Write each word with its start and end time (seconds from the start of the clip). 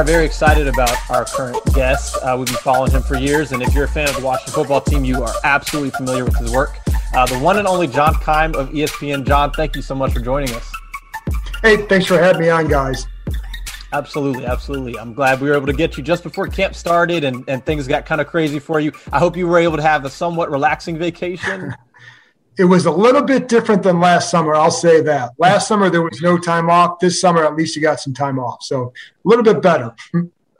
Are 0.00 0.04
very 0.04 0.24
excited 0.24 0.66
about 0.66 0.96
our 1.10 1.26
current 1.26 1.58
guest. 1.74 2.16
Uh, 2.22 2.34
we've 2.38 2.46
been 2.46 2.56
following 2.56 2.90
him 2.90 3.02
for 3.02 3.18
years, 3.18 3.52
and 3.52 3.62
if 3.62 3.74
you're 3.74 3.84
a 3.84 3.88
fan 3.88 4.08
of 4.08 4.16
the 4.16 4.24
Washington 4.24 4.54
football 4.54 4.80
team, 4.80 5.04
you 5.04 5.22
are 5.22 5.34
absolutely 5.44 5.90
familiar 5.90 6.24
with 6.24 6.34
his 6.38 6.50
work. 6.50 6.78
Uh, 7.12 7.26
the 7.26 7.38
one 7.38 7.58
and 7.58 7.68
only 7.68 7.86
John 7.86 8.14
Keim 8.14 8.54
of 8.54 8.70
ESPN. 8.70 9.26
John, 9.26 9.52
thank 9.52 9.76
you 9.76 9.82
so 9.82 9.94
much 9.94 10.14
for 10.14 10.20
joining 10.20 10.54
us. 10.54 10.72
Hey, 11.60 11.86
thanks 11.86 12.06
for 12.06 12.16
having 12.16 12.40
me 12.40 12.48
on, 12.48 12.66
guys. 12.66 13.06
Absolutely, 13.92 14.46
absolutely. 14.46 14.98
I'm 14.98 15.12
glad 15.12 15.38
we 15.38 15.50
were 15.50 15.54
able 15.54 15.66
to 15.66 15.74
get 15.74 15.98
you 15.98 16.02
just 16.02 16.22
before 16.22 16.46
camp 16.46 16.74
started 16.74 17.22
and, 17.22 17.44
and 17.46 17.62
things 17.66 17.86
got 17.86 18.06
kind 18.06 18.22
of 18.22 18.26
crazy 18.26 18.58
for 18.58 18.80
you. 18.80 18.92
I 19.12 19.18
hope 19.18 19.36
you 19.36 19.46
were 19.46 19.58
able 19.58 19.76
to 19.76 19.82
have 19.82 20.06
a 20.06 20.10
somewhat 20.10 20.50
relaxing 20.50 20.96
vacation. 20.96 21.74
it 22.60 22.64
was 22.64 22.86
a 22.86 22.90
little 22.90 23.22
bit 23.22 23.48
different 23.48 23.82
than 23.82 24.00
last 24.00 24.30
summer. 24.30 24.54
I'll 24.54 24.70
say 24.70 25.00
that. 25.00 25.30
Last 25.38 25.66
summer 25.66 25.88
there 25.88 26.02
was 26.02 26.20
no 26.20 26.38
time 26.38 26.68
off. 26.68 27.00
This 27.00 27.20
summer, 27.20 27.44
at 27.44 27.56
least 27.56 27.74
you 27.74 27.82
got 27.82 28.00
some 28.00 28.14
time 28.14 28.38
off. 28.38 28.62
So 28.62 28.92
a 29.24 29.28
little 29.28 29.42
bit 29.44 29.62
better. 29.62 29.94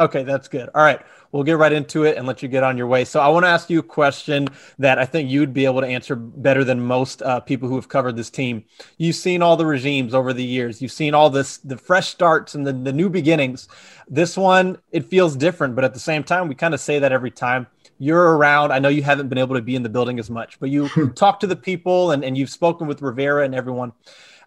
okay, 0.01 0.23
that's 0.23 0.49
good. 0.49 0.71
All 0.75 0.83
right 0.83 1.01
we'll 1.33 1.45
get 1.45 1.59
right 1.59 1.73
into 1.73 2.05
it 2.05 2.17
and 2.17 2.27
let 2.27 2.43
you 2.43 2.49
get 2.49 2.63
on 2.63 2.77
your 2.77 2.87
way. 2.87 3.05
So 3.05 3.21
I 3.21 3.29
want 3.29 3.45
to 3.45 3.49
ask 3.49 3.71
you 3.71 3.79
a 3.79 3.85
question 3.85 4.49
that 4.79 4.99
I 4.99 5.05
think 5.05 5.31
you'd 5.31 5.55
be 5.55 5.65
able 5.65 5.81
to 5.81 5.87
answer 5.87 6.17
better 6.17 6.65
than 6.65 6.81
most 6.81 7.23
uh, 7.23 7.41
people 7.41 7.69
who 7.69 7.77
have 7.77 7.89
covered 7.89 8.17
this 8.17 8.31
team. 8.31 8.65
You've 8.99 9.17
seen 9.17 9.43
all 9.43 9.57
the 9.57 9.67
regimes 9.67 10.15
over 10.15 10.33
the 10.33 10.45
years. 10.45 10.83
You've 10.83 10.93
seen 10.93 11.15
all 11.15 11.31
this, 11.31 11.59
the 11.59 11.77
fresh 11.77 12.09
starts 12.09 12.55
and 12.55 12.67
the, 12.67 12.73
the 12.73 12.93
new 12.93 13.09
beginnings. 13.09 13.69
This 14.09 14.37
one, 14.37 14.79
it 14.91 15.07
feels 15.07 15.37
different, 15.37 15.75
but 15.75 15.85
at 15.85 15.95
the 15.95 16.01
same 16.01 16.25
time, 16.25 16.49
we 16.49 16.55
kind 16.55 16.75
of 16.75 16.81
say 16.81 16.99
that 16.99 17.13
every 17.13 17.31
time 17.31 17.67
you're 18.01 18.37
around. 18.37 18.73
I 18.73 18.79
know 18.79 18.89
you 18.89 19.03
haven't 19.03 19.29
been 19.29 19.39
able 19.39 19.55
to 19.55 19.63
be 19.63 19.77
in 19.77 19.83
the 19.83 19.91
building 19.91 20.19
as 20.19 20.31
much, 20.31 20.59
but 20.59 20.71
you 20.71 20.89
talk 21.15 21.39
to 21.41 21.47
the 21.47 21.55
people 21.55 22.11
and, 22.13 22.25
and 22.25 22.37
you've 22.37 22.51
spoken 22.51 22.89
with 22.89 23.03
Rivera 23.03 23.45
and 23.45 23.55
everyone. 23.55 23.93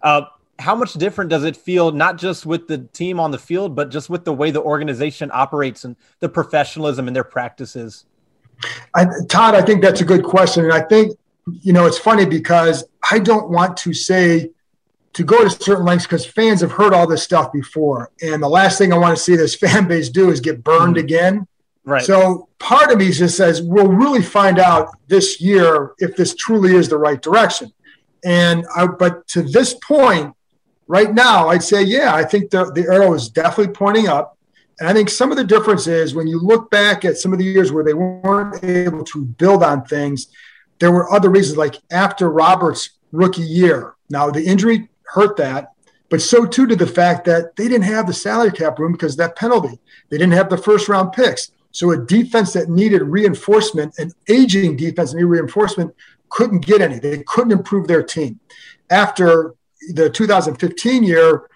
Uh, 0.01 0.23
how 0.59 0.75
much 0.75 0.93
different 0.93 1.29
does 1.29 1.43
it 1.43 1.55
feel 1.55 1.91
not 1.91 2.17
just 2.17 2.45
with 2.45 2.67
the 2.67 2.79
team 2.79 3.19
on 3.19 3.31
the 3.31 3.39
field 3.39 3.75
but 3.75 3.89
just 3.89 4.09
with 4.09 4.23
the 4.23 4.33
way 4.33 4.51
the 4.51 4.61
organization 4.61 5.31
operates 5.33 5.83
and 5.83 5.95
the 6.19 6.29
professionalism 6.29 7.07
and 7.07 7.15
their 7.15 7.23
practices 7.23 8.05
I, 8.95 9.07
todd 9.29 9.55
i 9.55 9.63
think 9.63 9.81
that's 9.81 10.01
a 10.01 10.05
good 10.05 10.23
question 10.23 10.63
and 10.63 10.71
i 10.71 10.81
think 10.81 11.17
you 11.47 11.73
know 11.73 11.87
it's 11.87 11.97
funny 11.97 12.25
because 12.25 12.83
i 13.09 13.17
don't 13.17 13.49
want 13.49 13.77
to 13.77 13.93
say 13.93 14.51
to 15.13 15.23
go 15.23 15.43
to 15.43 15.49
certain 15.49 15.85
lengths 15.85 16.05
because 16.05 16.23
fans 16.23 16.61
have 16.61 16.71
heard 16.71 16.93
all 16.93 17.07
this 17.07 17.23
stuff 17.23 17.51
before 17.51 18.11
and 18.21 18.41
the 18.41 18.47
last 18.47 18.77
thing 18.77 18.93
i 18.93 18.97
want 18.97 19.17
to 19.17 19.21
see 19.21 19.35
this 19.35 19.55
fan 19.63 19.87
base 19.87 20.07
do 20.07 20.29
is 20.29 20.39
get 20.39 20.63
burned 20.63 20.97
mm-hmm. 20.97 21.05
again 21.05 21.47
right 21.85 22.03
so 22.03 22.47
part 22.59 22.91
of 22.91 22.97
me 22.97 23.11
just 23.11 23.35
says 23.35 23.61
we'll 23.61 23.87
really 23.87 24.21
find 24.21 24.59
out 24.59 24.89
this 25.07 25.41
year 25.41 25.93
if 25.99 26.15
this 26.15 26.35
truly 26.35 26.75
is 26.75 26.89
the 26.89 26.97
right 26.97 27.21
direction 27.21 27.71
and 28.23 28.65
I, 28.75 28.87
but 28.87 29.27
to 29.29 29.41
this 29.41 29.73
point 29.73 30.35
right 30.87 31.13
now, 31.13 31.49
I'd 31.49 31.63
say, 31.63 31.83
yeah, 31.83 32.13
I 32.15 32.23
think 32.23 32.51
the, 32.51 32.71
the 32.71 32.83
arrow 32.83 33.13
is 33.13 33.29
definitely 33.29 33.73
pointing 33.73 34.07
up. 34.07 34.37
And 34.79 34.89
I 34.89 34.93
think 34.93 35.09
some 35.09 35.31
of 35.31 35.37
the 35.37 35.43
difference 35.43 35.87
is 35.87 36.15
when 36.15 36.27
you 36.27 36.39
look 36.39 36.71
back 36.71 37.05
at 37.05 37.17
some 37.17 37.31
of 37.31 37.39
the 37.39 37.45
years 37.45 37.71
where 37.71 37.83
they 37.83 37.93
weren't 37.93 38.63
able 38.63 39.03
to 39.05 39.25
build 39.25 39.63
on 39.63 39.83
things, 39.85 40.27
there 40.79 40.91
were 40.91 41.11
other 41.11 41.29
reasons, 41.29 41.57
like 41.57 41.79
after 41.91 42.29
Roberts' 42.29 42.91
rookie 43.11 43.43
year. 43.43 43.95
Now, 44.09 44.31
the 44.31 44.43
injury 44.43 44.89
hurt 45.05 45.37
that, 45.37 45.73
but 46.09 46.21
so 46.21 46.45
too 46.45 46.65
did 46.65 46.79
the 46.79 46.87
fact 46.87 47.25
that 47.25 47.55
they 47.55 47.67
didn't 47.67 47.83
have 47.83 48.07
the 48.07 48.13
salary 48.13 48.51
cap 48.51 48.79
room 48.79 48.91
because 48.91 49.15
that 49.17 49.35
penalty. 49.35 49.79
They 50.09 50.17
didn't 50.17 50.33
have 50.33 50.49
the 50.49 50.57
first 50.57 50.89
round 50.89 51.13
picks. 51.13 51.51
So 51.73 51.91
a 51.91 51.97
defense 51.97 52.53
that 52.53 52.69
needed 52.69 53.01
reinforcement, 53.01 53.97
an 53.97 54.11
aging 54.29 54.77
defense 54.77 55.11
that 55.11 55.17
needed 55.17 55.27
reinforcement, 55.27 55.93
couldn't 56.29 56.65
get 56.65 56.81
any. 56.81 56.99
They 56.99 57.23
couldn't 57.23 57.51
improve 57.51 57.87
their 57.87 58.03
team. 58.03 58.39
After 58.89 59.55
the 59.89 60.09
2015 60.09 61.03
year, 61.03 61.49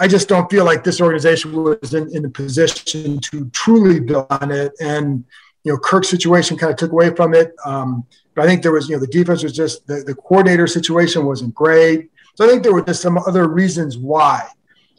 I 0.00 0.08
just 0.08 0.28
don't 0.28 0.50
feel 0.50 0.64
like 0.64 0.84
this 0.84 1.02
organization 1.02 1.52
was 1.52 1.92
in, 1.92 2.14
in 2.16 2.24
a 2.24 2.30
position 2.30 3.18
to 3.20 3.50
truly 3.50 4.00
build 4.00 4.26
on 4.30 4.50
it. 4.50 4.72
And, 4.80 5.22
you 5.64 5.72
know, 5.72 5.78
Kirk's 5.78 6.08
situation 6.08 6.56
kind 6.56 6.72
of 6.72 6.78
took 6.78 6.92
away 6.92 7.14
from 7.14 7.34
it. 7.34 7.54
Um, 7.64 8.06
but 8.34 8.44
I 8.44 8.48
think 8.48 8.62
there 8.62 8.72
was, 8.72 8.88
you 8.88 8.96
know, 8.96 9.00
the 9.00 9.06
defense 9.06 9.42
was 9.42 9.52
just, 9.52 9.86
the, 9.86 9.96
the 9.96 10.14
coordinator 10.14 10.66
situation 10.66 11.26
wasn't 11.26 11.54
great. 11.54 12.10
So 12.36 12.46
I 12.46 12.48
think 12.48 12.62
there 12.62 12.72
were 12.72 12.82
just 12.82 13.02
some 13.02 13.18
other 13.18 13.48
reasons 13.48 13.98
why. 13.98 14.48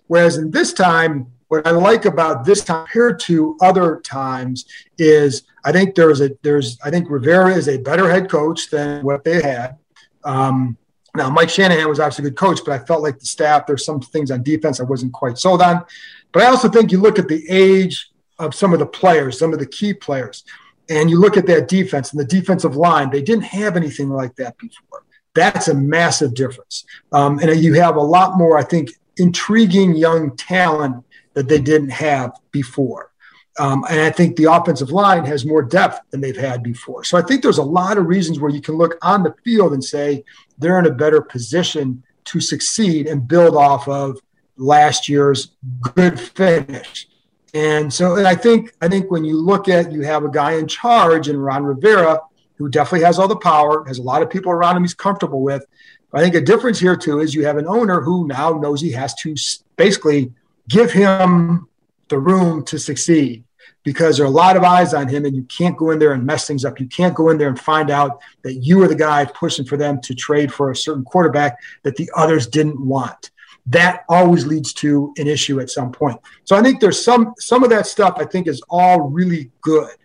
Whereas 0.07 0.37
in 0.37 0.51
this 0.51 0.73
time, 0.73 1.27
what 1.47 1.65
I 1.65 1.71
like 1.71 2.05
about 2.05 2.45
this 2.45 2.63
time 2.63 2.85
compared 2.85 3.19
to 3.21 3.57
other 3.61 4.01
times 4.01 4.65
is 4.97 5.43
I 5.63 5.71
think 5.71 5.95
there's 5.95 6.21
a, 6.21 6.31
there's, 6.41 6.77
I 6.83 6.89
think 6.89 7.09
Rivera 7.09 7.53
is 7.53 7.67
a 7.67 7.77
better 7.77 8.09
head 8.09 8.29
coach 8.29 8.69
than 8.69 9.03
what 9.03 9.23
they 9.23 9.41
had. 9.41 9.77
Um, 10.23 10.77
now, 11.15 11.29
Mike 11.29 11.49
Shanahan 11.49 11.87
was 11.89 11.99
obviously 11.99 12.25
a 12.25 12.29
good 12.29 12.37
coach, 12.37 12.59
but 12.65 12.79
I 12.79 12.85
felt 12.85 13.01
like 13.01 13.17
the 13.19 13.25
staff, 13.25 13.65
there's 13.65 13.85
some 13.85 13.99
things 13.99 14.29
on 14.29 14.43
defense 14.43 14.79
I 14.79 14.83
wasn't 14.83 15.13
quite 15.13 15.37
sold 15.37 15.61
on. 15.61 15.83
But 16.31 16.43
I 16.43 16.47
also 16.47 16.69
think 16.69 16.91
you 16.91 16.99
look 16.99 17.17
at 17.17 17.27
the 17.27 17.43
age 17.49 18.09
of 18.39 18.53
some 18.53 18.73
of 18.73 18.79
the 18.79 18.85
players, 18.85 19.39
some 19.39 19.53
of 19.53 19.59
the 19.59 19.65
key 19.65 19.93
players, 19.93 20.43
and 20.89 21.09
you 21.09 21.19
look 21.19 21.37
at 21.37 21.47
that 21.47 21.67
defense 21.67 22.11
and 22.11 22.19
the 22.19 22.25
defensive 22.25 22.75
line, 22.75 23.09
they 23.09 23.21
didn't 23.21 23.45
have 23.45 23.75
anything 23.75 24.09
like 24.09 24.35
that 24.35 24.57
before. 24.57 25.03
That's 25.33 25.67
a 25.67 25.73
massive 25.73 26.33
difference. 26.33 26.85
Um, 27.11 27.39
and 27.39 27.55
you 27.61 27.73
have 27.75 27.95
a 27.95 28.01
lot 28.01 28.37
more, 28.37 28.57
I 28.57 28.63
think, 28.63 28.89
intriguing 29.17 29.95
young 29.95 30.35
talent 30.37 31.03
that 31.37 31.47
they 31.47 31.61
didn't 31.61 31.89
have 31.89 32.31
before. 32.49 33.11
Um, 33.59 33.85
and 33.91 34.01
I 34.01 34.09
think 34.09 34.35
the 34.35 34.51
offensive 34.51 34.89
line 34.89 35.23
has 35.25 35.45
more 35.45 35.61
depth 35.61 35.99
than 36.09 36.19
they've 36.19 36.35
had 36.35 36.63
before. 36.63 37.03
So 37.03 37.15
I 37.15 37.21
think 37.21 37.43
there's 37.43 37.59
a 37.59 37.63
lot 37.63 37.99
of 37.99 38.07
reasons 38.07 38.39
where 38.39 38.49
you 38.49 38.59
can 38.59 38.73
look 38.73 38.97
on 39.03 39.21
the 39.21 39.35
field 39.43 39.73
and 39.73 39.83
say 39.83 40.23
they're 40.57 40.79
in 40.79 40.87
a 40.87 40.91
better 40.91 41.21
position 41.21 42.01
to 42.25 42.41
succeed 42.41 43.05
and 43.05 43.27
build 43.27 43.55
off 43.55 43.87
of 43.87 44.19
last 44.55 45.07
year's 45.07 45.51
good 45.93 46.19
finish. 46.19 47.07
And 47.53 47.93
so 47.93 48.25
I 48.25 48.33
think 48.33 48.73
I 48.81 48.87
think 48.87 49.11
when 49.11 49.23
you 49.23 49.39
look 49.39 49.69
at 49.69 49.91
you 49.91 50.01
have 50.01 50.25
a 50.25 50.31
guy 50.31 50.53
in 50.53 50.67
charge 50.67 51.29
in 51.29 51.37
Ron 51.37 51.63
Rivera 51.63 52.19
who 52.55 52.67
definitely 52.67 53.05
has 53.05 53.19
all 53.19 53.27
the 53.27 53.35
power, 53.35 53.85
has 53.85 53.99
a 53.99 54.01
lot 54.01 54.23
of 54.23 54.31
people 54.31 54.51
around 54.51 54.75
him 54.75 54.83
he's 54.83 54.95
comfortable 54.95 55.43
with. 55.43 55.63
But 56.11 56.21
I 56.21 56.23
think 56.23 56.33
a 56.33 56.41
difference 56.41 56.79
here 56.79 56.95
too 56.95 57.19
is 57.19 57.35
you 57.35 57.45
have 57.45 57.57
an 57.57 57.67
owner 57.67 58.01
who 58.01 58.27
now 58.27 58.53
knows 58.53 58.81
he 58.81 58.91
has 58.93 59.13
to 59.21 59.35
basically 59.75 60.31
give 60.67 60.91
him 60.91 61.67
the 62.09 62.19
room 62.19 62.63
to 62.65 62.79
succeed 62.79 63.43
because 63.83 64.17
there 64.17 64.25
are 64.25 64.29
a 64.29 64.31
lot 64.31 64.57
of 64.57 64.63
eyes 64.63 64.93
on 64.93 65.07
him 65.07 65.25
and 65.25 65.35
you 65.35 65.43
can't 65.43 65.77
go 65.77 65.91
in 65.91 65.99
there 65.99 66.13
and 66.13 66.25
mess 66.25 66.45
things 66.45 66.65
up. 66.65 66.79
You 66.79 66.87
can't 66.87 67.15
go 67.15 67.29
in 67.29 67.37
there 67.37 67.47
and 67.47 67.59
find 67.59 67.89
out 67.89 68.19
that 68.43 68.55
you 68.55 68.83
are 68.83 68.87
the 68.87 68.95
guy 68.95 69.23
pushing 69.25 69.65
for 69.65 69.77
them 69.77 70.01
to 70.01 70.13
trade 70.13 70.53
for 70.53 70.71
a 70.71 70.75
certain 70.75 71.03
quarterback 71.03 71.57
that 71.83 71.95
the 71.95 72.11
others 72.15 72.47
didn't 72.47 72.79
want. 72.85 73.31
That 73.65 74.03
always 74.09 74.45
leads 74.45 74.73
to 74.73 75.13
an 75.17 75.27
issue 75.27 75.59
at 75.59 75.69
some 75.69 75.91
point. 75.91 76.19
So 76.43 76.55
I 76.55 76.61
think 76.61 76.79
there's 76.79 77.03
some 77.03 77.33
some 77.37 77.63
of 77.63 77.69
that 77.69 77.85
stuff 77.85 78.15
I 78.17 78.25
think 78.25 78.47
is 78.47 78.61
all 78.69 79.01
really 79.09 79.51
good. 79.61 79.95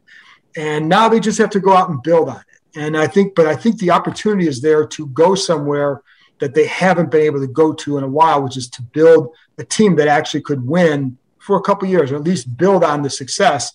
And 0.57 0.89
now 0.89 1.09
they 1.09 1.21
just 1.21 1.39
have 1.39 1.51
to 1.51 1.61
go 1.61 1.73
out 1.73 1.89
and 1.89 2.03
build 2.03 2.29
on 2.29 2.37
it. 2.37 2.79
And 2.79 2.97
I 2.97 3.07
think, 3.07 3.35
but 3.35 3.47
I 3.47 3.55
think 3.55 3.79
the 3.79 3.91
opportunity 3.91 4.49
is 4.49 4.61
there 4.61 4.87
to 4.87 5.07
go 5.09 5.35
somewhere 5.35 6.03
that 6.39 6.55
they 6.55 6.67
haven't 6.67 7.11
been 7.11 7.23
able 7.23 7.41
to 7.41 7.47
go 7.47 7.73
to 7.73 7.99
in 7.99 8.05
a 8.05 8.09
while, 8.09 8.43
which 8.43 8.57
is 8.57 8.69
to 8.71 8.83
build 8.83 9.35
a 9.59 9.65
team 9.65 9.97
that 9.97 10.09
actually 10.09 10.43
could 10.43 10.67
win 10.67 11.19
for 11.39 11.57
a 11.57 11.61
couple 11.61 11.89
years, 11.89 12.13
or 12.13 12.17
at 12.17 12.23
least 12.23 12.57
build 12.57 12.85
on 12.85 13.03
the 13.03 13.11
success, 13.11 13.73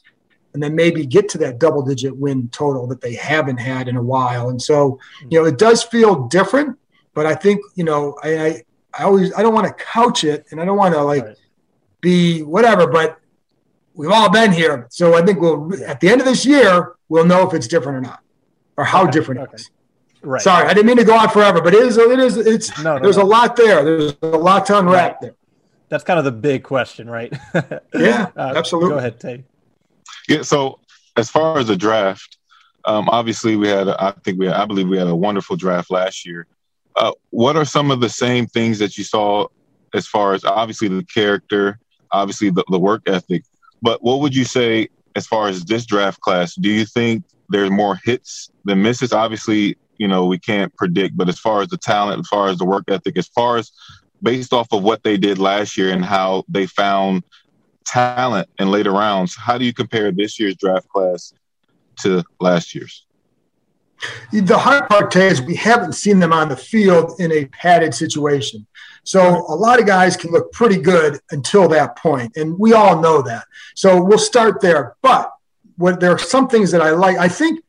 and 0.54 0.64
then 0.64 0.74
maybe 0.74 1.06
get 1.06 1.30
to 1.30 1.38
that 1.38 1.60
double 1.60 1.84
digit 1.84 2.16
win 2.16 2.50
total 2.50 2.88
that 2.88 3.02
they 3.02 3.14
haven't 3.14 3.58
had 3.58 3.88
in 3.88 3.98
a 3.98 4.02
while. 4.02 4.50
And 4.50 4.62
so, 4.62 5.00
you 5.30 5.40
know, 5.40 5.46
it 5.46 5.58
does 5.58 5.84
feel 5.84 6.28
different, 6.28 6.78
but 7.14 7.26
I 7.26 7.36
think, 7.36 7.62
you 7.76 7.84
know, 7.84 8.18
I, 8.24 8.40
I, 8.40 8.64
I 8.98 9.04
always, 9.04 9.34
I 9.36 9.42
don't 9.44 9.54
want 9.54 9.68
to 9.68 9.84
couch 9.84 10.24
it 10.24 10.46
and 10.50 10.62
I 10.62 10.66
don't 10.66 10.78
want 10.78 10.96
to 10.96 11.02
like 11.04 11.26
right. 11.26 11.38
be 12.02 12.42
whatever, 12.42 12.88
but 12.88 13.20
we've 13.94 14.10
all 14.10 14.32
been 14.32 14.52
here. 14.52 14.88
So 14.90 15.16
I 15.16 15.22
think 15.24 15.40
we'll, 15.42 15.70
yeah. 15.78 15.92
at 15.92 16.00
the 16.00 16.10
end 16.10 16.22
of 16.22 16.26
this 16.26 16.46
year, 16.46 16.96
we'll 17.10 17.26
know 17.26 17.48
if 17.48 17.54
it's 17.54 17.68
different 17.68 17.98
or 17.98 18.02
not 18.02 18.22
or 18.78 18.86
how 18.86 19.04
okay. 19.04 19.12
different 19.12 19.42
okay. 19.42 19.52
it 19.54 19.60
is. 19.60 19.72
Right. 20.24 20.42
Sorry, 20.42 20.68
I 20.68 20.74
didn't 20.74 20.88
mean 20.88 20.98
to 20.98 21.04
go 21.04 21.16
on 21.16 21.30
forever, 21.30 21.62
but 21.62 21.76
it 21.76 21.84
is, 21.84 21.98
it 21.98 22.20
is, 22.20 22.38
it's, 22.38 22.76
no, 22.82 22.96
no, 22.96 23.04
there's 23.04 23.18
no. 23.18 23.24
a 23.24 23.26
lot 23.26 23.56
there. 23.56 23.84
There's 23.84 24.16
a 24.24 24.28
lot 24.28 24.66
to 24.68 24.80
unwrap 24.80 25.12
right. 25.12 25.22
there. 25.22 25.36
That's 25.90 26.04
kind 26.04 26.20
of 26.20 26.26
the 26.26 26.32
big 26.32 26.64
question, 26.64 27.10
right? 27.10 27.34
yeah, 27.94 28.30
uh, 28.36 28.54
absolutely. 28.56 28.90
Go 28.92 28.98
ahead, 28.98 29.20
Tay. 29.20 29.44
Yeah. 30.28 30.42
So 30.42 30.80
as 31.16 31.30
far 31.30 31.58
as 31.58 31.68
the 31.68 31.78
draft, 31.78 32.38
um, 32.86 33.10
obviously 33.10 33.56
we 33.56 33.68
had, 33.68 33.88
I 33.88 34.12
think 34.24 34.40
we, 34.40 34.48
had, 34.48 34.56
I 34.56 34.66
believe 34.66 34.88
we 34.88 34.98
had 34.98 35.08
a 35.08 35.16
wonderful 35.16 35.56
draft 35.56 35.90
last 35.90 36.26
year. 36.26 36.48
Uh, 36.96 37.12
what 37.30 37.56
are 37.56 37.66
some 37.66 37.92
of 37.92 38.02
the 38.02 38.10
same 38.10 38.48
things 38.48 38.80
that 38.80 38.98
you 38.98 39.04
saw 39.04 39.48
as 39.94 40.08
far 40.08 40.34
as 40.34 40.44
obviously 40.44 40.88
the 40.88 41.04
character, 41.04 41.80
obviously 42.12 42.50
the, 42.50 42.64
the 42.70 42.80
work 42.80 43.04
ethic, 43.08 43.44
but 43.82 44.04
what 44.04 44.22
would 44.22 44.36
you 44.36 44.46
say 44.46 44.90
as 45.16 45.28
far 45.28 45.48
as 45.48 45.64
this 45.66 45.86
draft 45.86 46.20
class? 46.22 46.56
Do 46.56 46.70
you 46.70 46.86
think 46.86 47.24
there's 47.50 47.70
more 47.70 48.00
hits 48.04 48.50
than 48.66 48.82
misses? 48.82 49.14
Obviously, 49.14 49.78
you 49.98 50.08
know, 50.08 50.26
we 50.26 50.40
can't 50.40 50.76
predict, 50.76 51.18
but 51.18 51.30
as 51.30 51.40
far 51.40 51.62
as 51.62 51.70
the 51.70 51.78
talent, 51.78 52.20
as 52.20 52.28
far 52.28 52.50
as 52.50 52.58
the 52.58 52.66
work 52.66 52.86
ethic, 52.88 53.18
as 53.18 53.28
far 53.28 53.58
as 53.58 53.72
based 54.22 54.54
off 54.54 54.68
of 54.72 54.84
what 54.84 55.04
they 55.04 55.18
did 55.18 55.38
last 55.38 55.78
year 55.78 55.92
and 55.92 56.04
how 56.04 56.44
they 56.48 56.66
found 56.66 57.24
talent 57.86 58.50
in 58.60 58.70
later 58.70 58.92
rounds, 58.92 59.36
how 59.36 59.58
do 59.58 59.66
you 59.66 59.74
compare 59.74 60.12
this 60.12 60.40
year's 60.40 60.56
draft 60.56 60.88
class 60.90 61.34
to 62.02 62.24
last 62.40 62.76
year's? 62.76 63.06
The 64.32 64.58
hard 64.58 64.88
part 64.90 65.16
is 65.16 65.42
we 65.42 65.56
haven't 65.56 65.94
seen 65.94 66.20
them 66.20 66.32
on 66.32 66.50
the 66.50 66.58
field 66.58 67.20
in 67.20 67.32
a 67.32 67.46
padded 67.46 67.96
situation. 67.96 68.68
So 69.04 69.46
a 69.48 69.56
lot 69.56 69.80
of 69.80 69.88
guys 69.88 70.16
can 70.16 70.32
look 70.32 70.52
pretty 70.52 70.78
good 70.78 71.20
until 71.32 71.68
that 71.70 71.96
point, 71.98 72.36
and 72.36 72.60
we 72.60 72.74
all 72.74 73.02
know 73.02 73.22
that. 73.24 73.46
So 73.76 74.04
we'll 74.04 74.20
start 74.20 74.62
there. 74.62 74.96
But 75.02 75.32
what 75.78 76.00
there 76.00 76.12
are 76.12 76.20
some 76.20 76.48
things 76.48 76.72
that 76.72 76.82
I 76.82 76.92
like. 76.92 77.18
I 77.18 77.28
think, 77.28 77.64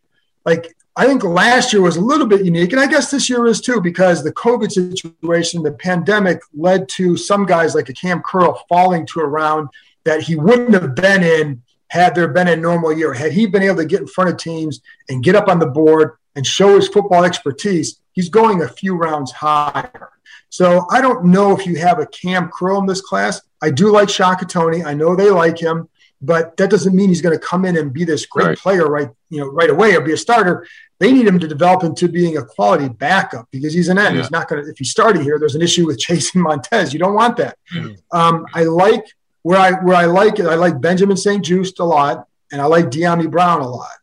like 0.45 0.75
I 0.99 1.07
think 1.07 1.23
last 1.23 1.73
year 1.73 1.81
was 1.81 1.97
a 1.97 2.01
little 2.01 2.27
bit 2.27 2.45
unique, 2.45 2.73
and 2.73 2.81
I 2.81 2.89
guess 2.89 3.09
this 3.09 3.31
year 3.31 3.47
is 3.47 3.61
too, 3.61 3.81
because 3.81 4.25
the 4.25 4.33
COVID 4.33 4.73
situation, 4.73 5.63
the 5.63 5.71
pandemic 5.71 6.41
led 6.53 6.89
to 6.97 7.17
some 7.17 7.47
guys 7.47 7.77
like 7.77 7.89
a 7.89 7.93
Cam 7.93 8.21
Curl 8.21 8.65
falling 8.69 9.07
to 9.07 9.21
a 9.21 9.25
round 9.25 9.69
that 10.03 10.23
he 10.23 10.35
wouldn't 10.35 10.75
have 10.75 10.97
been 10.97 11.23
in 11.23 11.63
had 11.91 12.17
there 12.17 12.27
been 12.27 12.49
a 12.49 12.57
normal 12.57 12.93
year. 12.93 13.13
Had 13.13 13.31
he 13.31 13.47
been 13.47 13.63
able 13.63 13.77
to 13.77 13.85
get 13.85 14.01
in 14.01 14.09
front 14.09 14.31
of 14.31 14.39
teams 14.39 14.81
and 15.09 15.23
get 15.23 15.37
up 15.37 15.47
on 15.47 15.61
the 15.61 15.67
board 15.67 16.17
and 16.35 16.45
show 16.45 16.75
his 16.75 16.89
football 16.89 17.25
expertise, 17.25 18.01
he's 18.11 18.29
going 18.29 18.63
a 18.63 18.69
few 18.69 18.97
rounds 18.97 19.31
higher. 19.31 20.11
So 20.51 20.85
I 20.91 21.01
don't 21.01 21.27
know 21.27 21.57
if 21.57 21.65
you 21.65 21.77
have 21.77 22.01
a 22.01 22.07
Cam 22.07 22.51
Curl 22.51 22.81
in 22.81 22.87
this 22.87 23.03
class. 23.03 23.41
I 23.63 23.71
do 23.71 23.93
like 23.93 24.09
Shaka 24.09 24.47
Toney. 24.47 24.83
I 24.83 24.95
know 24.95 25.15
they 25.15 25.31
like 25.31 25.61
him, 25.61 25.89
but 26.21 26.57
that 26.57 26.71
doesn't 26.71 26.97
mean 26.97 27.09
he's 27.09 27.23
going 27.23 27.39
to 27.39 27.45
come 27.45 27.65
in 27.65 27.77
and 27.77 27.93
be 27.93 28.05
this 28.05 28.27
great 28.27 28.47
right. 28.47 28.59
player 28.59 28.89
right, 28.89 29.11
you 29.31 29.39
know, 29.41 29.49
right 29.49 29.71
away 29.71 29.95
or 29.95 30.01
be 30.01 30.13
a 30.13 30.17
starter. 30.17 30.67
They 31.01 31.13
need 31.13 31.27
him 31.27 31.39
to 31.39 31.47
develop 31.47 31.85
into 31.85 32.09
being 32.09 32.39
a 32.39 32.45
quality 32.45 32.89
backup 32.89 33.49
because 33.53 33.73
he's 33.73 33.89
an 33.89 33.99
end. 33.99 34.17
Yeah. 34.17 34.23
He's 34.23 34.31
not 34.31 34.49
going 34.49 34.65
to. 34.65 34.71
If 34.71 34.79
he's 34.79 34.91
starting 34.91 35.23
here, 35.23 35.39
there's 35.39 35.55
an 35.55 35.63
issue 35.63 35.87
with 35.87 35.99
chasing 36.07 36.43
Montez. 36.43 36.93
You 36.93 36.99
don't 36.99 37.15
want 37.15 37.37
that. 37.37 37.57
Mm-hmm. 37.73 38.17
Um, 38.17 38.47
I 38.53 38.65
like 38.65 39.05
where 39.43 39.59
I 39.59 39.73
where 39.73 39.97
I 39.97 40.07
like 40.07 40.39
it, 40.39 40.47
I 40.47 40.57
like 40.57 40.81
Benjamin 40.81 41.17
St-Juste 41.17 41.79
a 41.81 41.85
lot, 41.85 42.27
and 42.53 42.61
I 42.61 42.67
like 42.67 42.87
Dyami 42.87 43.31
Brown 43.31 43.61
a 43.61 43.69
lot, 43.69 43.97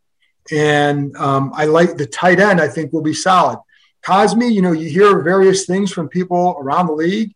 and 0.51 1.15
um, 1.17 1.51
I 1.55 1.65
like 1.65 1.97
the 1.97 2.07
tight 2.07 2.39
end. 2.39 2.61
I 2.61 2.67
think 2.67 2.93
will 2.93 3.01
be 3.01 3.13
solid. 3.13 3.59
Cosmi, 4.03 4.51
you 4.51 4.61
know, 4.61 4.71
you 4.71 4.87
hear 4.89 5.21
various 5.21 5.65
things 5.65 5.91
from 5.91 6.07
people 6.07 6.55
around 6.59 6.87
the 6.87 6.93
league, 6.93 7.33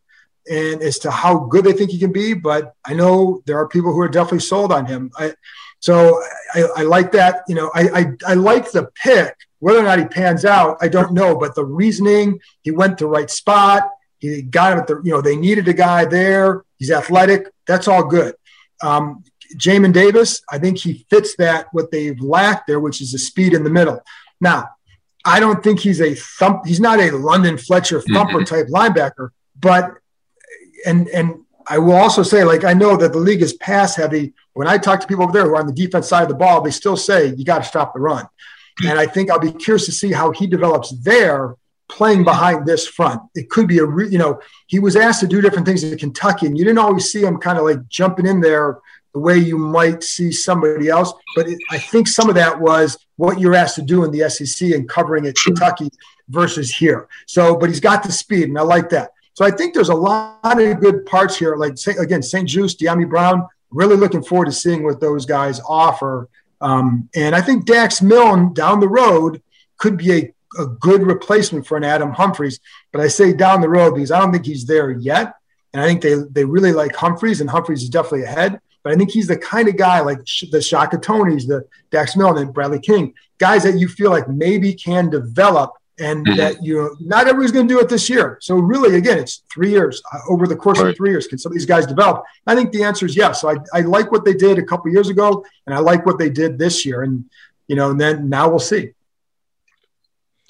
and 0.50 0.82
as 0.82 1.00
to 1.00 1.12
how 1.12 1.40
good 1.40 1.66
they 1.66 1.74
think 1.74 1.92
he 1.92 2.00
can 2.00 2.12
be. 2.12 2.34
But 2.34 2.74
I 2.86 2.94
know 2.94 3.42
there 3.46 3.58
are 3.58 3.68
people 3.68 3.92
who 3.94 4.02
are 4.02 4.10
definitely 4.10 4.40
sold 4.40 4.72
on 4.72 4.86
him. 4.86 5.12
I, 5.18 5.34
so 5.80 6.22
I, 6.54 6.64
I, 6.78 6.82
like 6.84 7.12
that. 7.14 7.44
You 7.48 7.56
know, 7.56 7.72
I, 7.74 7.90
I 7.90 8.06
I 8.28 8.34
like 8.36 8.72
the 8.72 8.90
pick. 8.96 9.36
Whether 9.60 9.80
or 9.80 9.84
not 9.84 10.00
he 10.00 10.06
pans 10.06 10.46
out, 10.46 10.78
I 10.82 10.88
don't 10.88 11.14
know. 11.14 11.36
But 11.36 11.56
the 11.56 11.66
reasoning, 11.66 12.40
he 12.62 12.72
went 12.72 12.98
the 12.98 13.08
right 13.08 13.30
spot. 13.30 13.90
He 14.20 14.42
got 14.42 14.74
him 14.74 14.80
at 14.80 14.88
the. 14.88 15.02
You 15.04 15.12
know, 15.12 15.22
they 15.22 15.36
needed 15.36 15.68
a 15.68 15.74
guy 15.74 16.06
there. 16.06 16.64
He's 16.78 16.92
athletic. 16.92 17.48
That's 17.68 17.88
all 17.88 18.04
good. 18.04 18.36
Um, 18.82 19.24
Jamin 19.56 19.94
Davis, 19.94 20.42
I 20.50 20.60
think 20.60 20.78
he 20.78 21.06
fits 21.10 21.36
that 21.38 21.68
what 21.72 21.92
they've 21.92 22.20
lacked 22.20 22.68
there, 22.68 22.80
which 22.80 23.02
is 23.02 23.12
the 23.12 23.20
speed 23.20 23.54
in 23.54 23.64
the 23.64 23.70
middle. 23.70 24.02
Now, 24.40 24.70
I 25.26 25.40
don't 25.40 25.64
think 25.64 25.80
he's 25.80 26.02
a 26.02 26.16
thump. 26.16 26.66
He's 26.66 26.80
not 26.80 27.00
a 27.00 27.12
London 27.12 27.58
Fletcher 27.58 28.02
thumper 28.02 28.40
mm-hmm. 28.40 28.44
type 28.44 28.68
linebacker, 28.68 29.30
but 29.60 29.96
and 30.86 31.08
and 31.10 31.40
I 31.68 31.78
will 31.78 31.96
also 31.96 32.24
say, 32.24 32.44
like 32.44 32.64
I 32.64 32.74
know 32.74 32.96
that 32.98 33.12
the 33.12 33.20
league 33.20 33.42
is 33.42 33.54
pass 33.54 33.96
heavy. 33.96 34.34
When 34.54 34.68
I 34.68 34.78
talk 34.78 35.02
to 35.02 35.08
people 35.08 35.24
over 35.24 35.34
there 35.34 35.44
who 35.44 35.52
are 35.52 35.58
on 35.58 35.68
the 35.68 35.74
defense 35.74 36.08
side 36.08 36.24
of 36.24 36.30
the 36.30 36.36
ball, 36.36 36.62
they 36.62 36.72
still 36.72 36.98
say 36.98 37.34
you 37.36 37.44
got 37.44 37.60
to 37.60 37.64
stop 37.64 37.94
the 37.94 38.00
run. 38.00 38.28
And 38.88 39.00
I 39.00 39.06
think 39.06 39.30
I'll 39.30 39.40
be 39.40 39.52
curious 39.52 39.86
to 39.86 39.92
see 39.92 40.12
how 40.12 40.32
he 40.32 40.48
develops 40.48 40.92
there 41.04 41.56
playing 41.90 42.24
behind 42.24 42.66
this 42.66 42.88
front. 42.88 43.22
It 43.36 43.50
could 43.50 43.68
be 43.68 43.80
a, 43.80 43.86
re, 43.86 44.08
you 44.08 44.18
know, 44.18 44.40
he 44.68 44.80
was 44.80 44.96
asked 44.96 45.20
to 45.22 45.28
do 45.28 45.42
different 45.42 45.66
things 45.66 45.84
in 45.84 45.98
Kentucky, 45.98 46.46
and 46.46 46.58
you 46.58 46.64
didn't 46.64 46.80
always 46.80 47.12
see 47.12 47.24
him 47.24 47.38
kind 47.38 47.58
of 47.58 47.66
like 47.66 47.88
jumping 47.90 48.26
in 48.26 48.40
there 48.40 48.80
the 49.14 49.20
way 49.20 49.38
you 49.38 49.58
might 49.58 50.04
see 50.04 50.32
somebody 50.32 50.88
else. 50.88 51.12
But 51.36 51.50
it, 51.50 51.58
I 51.72 51.80
think 51.80 52.08
some 52.08 52.30
of 52.30 52.36
that 52.36 52.60
was 52.60 52.98
what 53.16 53.40
you're 53.40 53.56
asked 53.56 53.76
to 53.76 53.82
do 53.82 54.04
in 54.04 54.12
the 54.12 54.30
SEC 54.30 54.70
and 54.70 54.88
covering 54.88 55.26
at 55.26 55.36
Kentucky 55.44 55.90
versus 56.30 56.74
here. 56.74 57.08
So, 57.26 57.56
but 57.58 57.70
he's 57.70 57.80
got 57.80 58.04
the 58.04 58.12
speed, 58.12 58.50
and 58.50 58.58
I 58.58 58.62
like 58.62 58.90
that. 58.90 59.12
So 59.34 59.46
I 59.46 59.52
think 59.52 59.74
there's 59.74 59.90
a 59.90 59.96
lot 59.96 60.62
of 60.62 60.80
good 60.80 61.06
parts 61.06 61.38
here. 61.38 61.56
Like 61.56 61.74
again, 61.88 62.22
St-Juste, 62.22 62.80
Dyami 62.80 63.10
Brown. 63.10 63.48
Really 63.72 63.96
looking 63.96 64.24
forward 64.24 64.46
to 64.46 64.52
seeing 64.52 64.84
what 64.84 65.00
those 65.00 65.26
guys 65.26 65.62
offer. 65.68 66.28
Um, 66.62 67.10
and 67.16 67.36
I 67.36 67.42
think 67.42 67.66
Dax 67.66 68.02
Milne 68.02 68.54
down 68.54 68.80
the 68.80 68.90
road 68.90 69.42
could 69.78 69.98
be 69.98 70.12
a 70.12 70.34
a 70.58 70.66
good 70.66 71.04
replacement 71.04 71.68
for 71.68 71.78
an 71.78 71.84
Adam 71.84 72.12
Humphries. 72.12 72.60
But 72.92 73.02
I 73.02 73.08
say 73.08 73.34
down 73.34 73.62
the 73.62 73.70
road 73.70 73.96
because 73.96 74.12
I 74.12 74.20
don't 74.20 74.32
think 74.32 74.46
he's 74.46 74.66
there 74.66 74.92
yet. 74.92 75.34
And 75.74 75.82
I 75.82 75.86
think 75.86 76.02
they, 76.02 76.16
they 76.32 76.46
really 76.46 76.72
like 76.72 76.96
Humphries, 76.96 77.42
and 77.42 77.50
Humphries 77.50 77.84
is 77.84 77.90
definitely 77.90 78.24
ahead. 78.24 78.60
But 78.84 78.94
I 78.94 78.96
think 78.96 79.12
he's 79.12 79.28
the 79.28 79.38
kind 79.38 79.68
of 79.68 79.78
guy 79.78 80.00
like 80.00 80.20
the 80.52 80.62
Shaka 80.62 80.98
Toney's, 80.98 81.46
the 81.46 81.66
Dax 81.92 82.16
Milne, 82.16 82.38
and 82.38 82.54
Bradley 82.54 82.80
King, 82.80 83.14
guys 83.38 83.64
that 83.64 83.78
you 83.78 83.88
feel 83.88 84.10
like 84.10 84.28
maybe 84.28 84.74
can 84.74 85.10
develop 85.10 85.74
and 86.00 86.26
mm-hmm. 86.26 86.38
that 86.38 86.64
you 86.64 86.76
know, 86.76 86.96
not 87.00 87.28
everybody's 87.28 87.52
going 87.52 87.68
to 87.68 87.74
do 87.74 87.80
it 87.80 87.90
this 87.90 88.10
year. 88.10 88.38
So 88.42 88.56
really, 88.56 88.96
again, 88.96 89.18
it's 89.18 89.44
three 89.52 89.72
years 89.72 90.02
uh, 90.14 90.20
over 90.30 90.48
the 90.48 90.56
course 90.56 90.80
right. 90.80 90.90
of 90.90 90.98
three 90.98 91.12
years. 91.12 91.28
Can 91.28 91.38
some 91.38 91.52
of 91.52 91.56
these 91.56 91.66
guys 91.66 91.86
develop? 91.86 92.24
I 92.48 92.56
think 92.56 92.72
the 92.72 92.84
answer 92.84 93.06
is 93.06 93.16
yes. 93.16 93.42
So 93.42 93.50
I, 93.50 93.56
I 93.74 93.82
like 93.82 94.12
what 94.12 94.26
they 94.26 94.34
did 94.34 94.58
a 94.58 94.64
couple 94.64 94.92
years 94.92 95.10
ago, 95.10 95.46
and 95.66 95.76
I 95.76 95.80
like 95.80 96.06
what 96.06 96.18
they 96.18 96.30
did 96.30 96.58
this 96.58 96.86
year. 96.86 97.04
And 97.04 97.26
you 97.68 97.76
know, 97.76 97.92
and 97.92 98.00
then 98.00 98.30
now 98.30 98.50
we'll 98.50 98.60
see. 98.60 98.92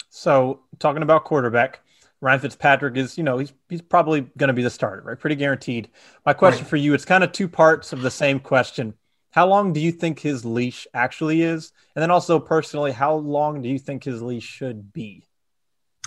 So 0.08 0.60
talking 0.78 1.02
about 1.02 1.24
quarterback, 1.24 1.80
Ryan 2.20 2.40
Fitzpatrick 2.40 2.96
is, 2.96 3.16
you 3.16 3.24
know, 3.24 3.38
he's 3.38 3.52
he's 3.68 3.82
probably 3.82 4.22
going 4.36 4.48
to 4.48 4.54
be 4.54 4.62
the 4.62 4.70
starter, 4.70 5.02
right? 5.02 5.18
Pretty 5.18 5.36
guaranteed. 5.36 5.88
My 6.26 6.32
question 6.32 6.64
right. 6.64 6.70
for 6.70 6.76
you, 6.76 6.94
it's 6.94 7.04
kind 7.04 7.24
of 7.24 7.32
two 7.32 7.48
parts 7.48 7.92
of 7.92 8.02
the 8.02 8.10
same 8.10 8.40
question. 8.40 8.94
How 9.30 9.46
long 9.46 9.72
do 9.72 9.80
you 9.80 9.92
think 9.92 10.18
his 10.18 10.44
leash 10.44 10.86
actually 10.92 11.42
is? 11.42 11.72
And 11.94 12.02
then 12.02 12.10
also 12.10 12.40
personally, 12.40 12.90
how 12.90 13.14
long 13.14 13.62
do 13.62 13.68
you 13.68 13.78
think 13.78 14.02
his 14.02 14.20
leash 14.20 14.44
should 14.44 14.92
be? 14.92 15.24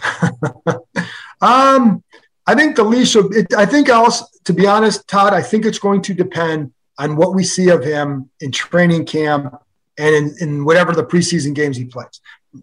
um, 1.41 2.03
I 2.45 2.55
think 2.55 2.75
the 2.75 2.83
leash. 2.83 3.15
Will, 3.15 3.31
it, 3.33 3.53
I 3.53 3.65
think 3.65 3.89
else, 3.89 4.23
to 4.45 4.53
be 4.53 4.67
honest, 4.67 5.07
Todd, 5.07 5.33
I 5.33 5.41
think 5.41 5.65
it's 5.65 5.79
going 5.79 6.01
to 6.03 6.13
depend 6.13 6.73
on 6.97 7.15
what 7.15 7.33
we 7.33 7.43
see 7.43 7.69
of 7.69 7.83
him 7.83 8.29
in 8.39 8.51
training 8.51 9.05
camp 9.05 9.55
and 9.97 10.15
in, 10.15 10.35
in 10.39 10.65
whatever 10.65 10.93
the 10.93 11.03
preseason 11.03 11.53
games 11.53 11.77
he 11.77 11.85
plays 11.85 12.19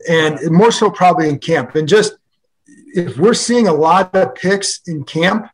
and 0.08 0.38
more 0.50 0.70
so 0.70 0.90
probably 0.90 1.28
in 1.28 1.38
camp. 1.38 1.74
And 1.74 1.88
just 1.88 2.14
if 2.94 3.16
we're 3.16 3.34
seeing 3.34 3.68
a 3.68 3.72
lot 3.72 4.14
of 4.14 4.34
picks 4.34 4.80
in 4.86 5.04
camp, 5.04 5.50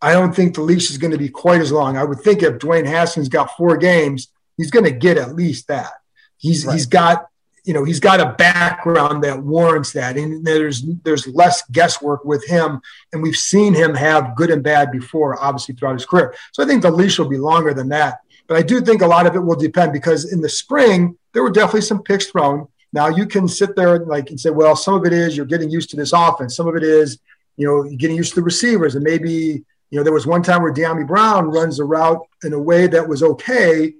I 0.00 0.12
don't 0.12 0.34
think 0.34 0.54
the 0.54 0.62
leash 0.62 0.90
is 0.90 0.98
going 0.98 1.10
to 1.10 1.18
be 1.18 1.28
quite 1.28 1.60
as 1.60 1.72
long. 1.72 1.96
I 1.96 2.04
would 2.04 2.20
think 2.20 2.42
if 2.42 2.58
Dwayne 2.58 2.86
Haskins 2.86 3.28
got 3.28 3.56
four 3.56 3.76
games, 3.76 4.28
he's 4.56 4.70
going 4.70 4.84
to 4.84 4.90
get 4.90 5.18
at 5.18 5.34
least 5.34 5.68
that. 5.68 5.92
He's 6.36 6.64
right. 6.64 6.74
he's 6.74 6.86
got 6.86 7.26
you 7.68 7.74
know 7.74 7.84
he's 7.84 8.00
got 8.00 8.18
a 8.18 8.34
background 8.38 9.22
that 9.24 9.42
warrants 9.42 9.92
that, 9.92 10.16
and 10.16 10.44
there's 10.44 10.82
there's 11.04 11.26
less 11.28 11.62
guesswork 11.70 12.24
with 12.24 12.44
him, 12.46 12.80
and 13.12 13.22
we've 13.22 13.36
seen 13.36 13.74
him 13.74 13.94
have 13.94 14.34
good 14.34 14.50
and 14.50 14.62
bad 14.62 14.90
before, 14.90 15.38
obviously 15.38 15.74
throughout 15.74 15.92
his 15.92 16.06
career. 16.06 16.34
So 16.52 16.62
I 16.62 16.66
think 16.66 16.80
the 16.80 16.90
leash 16.90 17.18
will 17.18 17.28
be 17.28 17.36
longer 17.36 17.74
than 17.74 17.90
that. 17.90 18.20
But 18.46 18.56
I 18.56 18.62
do 18.62 18.80
think 18.80 19.02
a 19.02 19.06
lot 19.06 19.26
of 19.26 19.36
it 19.36 19.44
will 19.44 19.54
depend 19.54 19.92
because 19.92 20.32
in 20.32 20.40
the 20.40 20.48
spring 20.48 21.18
there 21.34 21.42
were 21.42 21.50
definitely 21.50 21.82
some 21.82 22.02
picks 22.02 22.28
thrown. 22.28 22.66
Now 22.94 23.08
you 23.08 23.26
can 23.26 23.46
sit 23.46 23.76
there 23.76 23.96
and 23.96 24.06
like 24.06 24.30
and 24.30 24.40
say, 24.40 24.50
well, 24.50 24.74
some 24.74 24.94
of 24.94 25.04
it 25.04 25.12
is 25.12 25.36
you're 25.36 25.44
getting 25.44 25.70
used 25.70 25.90
to 25.90 25.96
this 25.96 26.14
offense. 26.14 26.56
Some 26.56 26.66
of 26.66 26.74
it 26.74 26.82
is 26.82 27.18
you 27.58 27.66
know, 27.66 27.82
getting 27.96 28.16
used 28.16 28.30
to 28.30 28.36
the 28.36 28.44
receivers, 28.44 28.94
and 28.94 29.04
maybe 29.04 29.62
you 29.90 29.98
know 29.98 30.02
there 30.02 30.12
was 30.12 30.26
one 30.26 30.42
time 30.42 30.62
where 30.62 30.72
Dyami 30.72 31.06
Brown 31.06 31.50
runs 31.50 31.80
a 31.80 31.84
route 31.84 32.24
in 32.44 32.54
a 32.54 32.58
way 32.58 32.86
that 32.86 33.06
was 33.06 33.22
okay, 33.22 33.92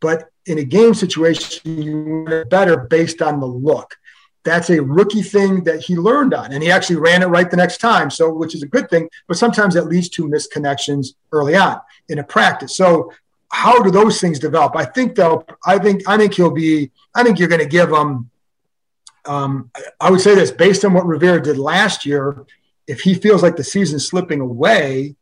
but 0.00 0.30
in 0.46 0.58
a 0.58 0.64
game 0.64 0.94
situation, 0.94 1.82
you 1.82 2.24
went 2.26 2.50
better 2.50 2.76
based 2.76 3.22
on 3.22 3.40
the 3.40 3.46
look. 3.46 3.96
That's 4.44 4.70
a 4.70 4.82
rookie 4.82 5.22
thing 5.22 5.64
that 5.64 5.80
he 5.80 5.96
learned 5.96 6.32
on, 6.32 6.52
and 6.52 6.62
he 6.62 6.70
actually 6.70 6.96
ran 6.96 7.22
it 7.22 7.26
right 7.26 7.50
the 7.50 7.56
next 7.56 7.78
time. 7.78 8.08
So, 8.10 8.32
which 8.32 8.54
is 8.54 8.62
a 8.62 8.66
good 8.66 8.88
thing, 8.88 9.08
but 9.26 9.36
sometimes 9.36 9.74
that 9.74 9.86
leads 9.86 10.08
to 10.10 10.28
misconnections 10.28 11.08
early 11.32 11.56
on 11.56 11.80
in 12.08 12.18
a 12.18 12.24
practice. 12.24 12.76
So, 12.76 13.12
how 13.50 13.82
do 13.82 13.90
those 13.90 14.20
things 14.20 14.38
develop? 14.38 14.76
I 14.76 14.84
think 14.84 15.16
they'll. 15.16 15.44
I 15.66 15.78
think. 15.78 16.08
I 16.08 16.16
think 16.16 16.34
he'll 16.34 16.50
be. 16.50 16.90
I 17.14 17.24
think 17.24 17.38
you're 17.38 17.48
going 17.48 17.60
to 17.60 17.68
give 17.68 17.90
him. 17.90 18.30
Um, 19.26 19.70
I 20.00 20.10
would 20.10 20.20
say 20.20 20.34
this 20.34 20.50
based 20.50 20.84
on 20.84 20.94
what 20.94 21.06
Rivera 21.06 21.42
did 21.42 21.58
last 21.58 22.06
year. 22.06 22.46
If 22.86 23.02
he 23.02 23.12
feels 23.12 23.42
like 23.42 23.56
the 23.56 23.64
season's 23.64 24.08
slipping 24.08 24.40
away, 24.40 25.16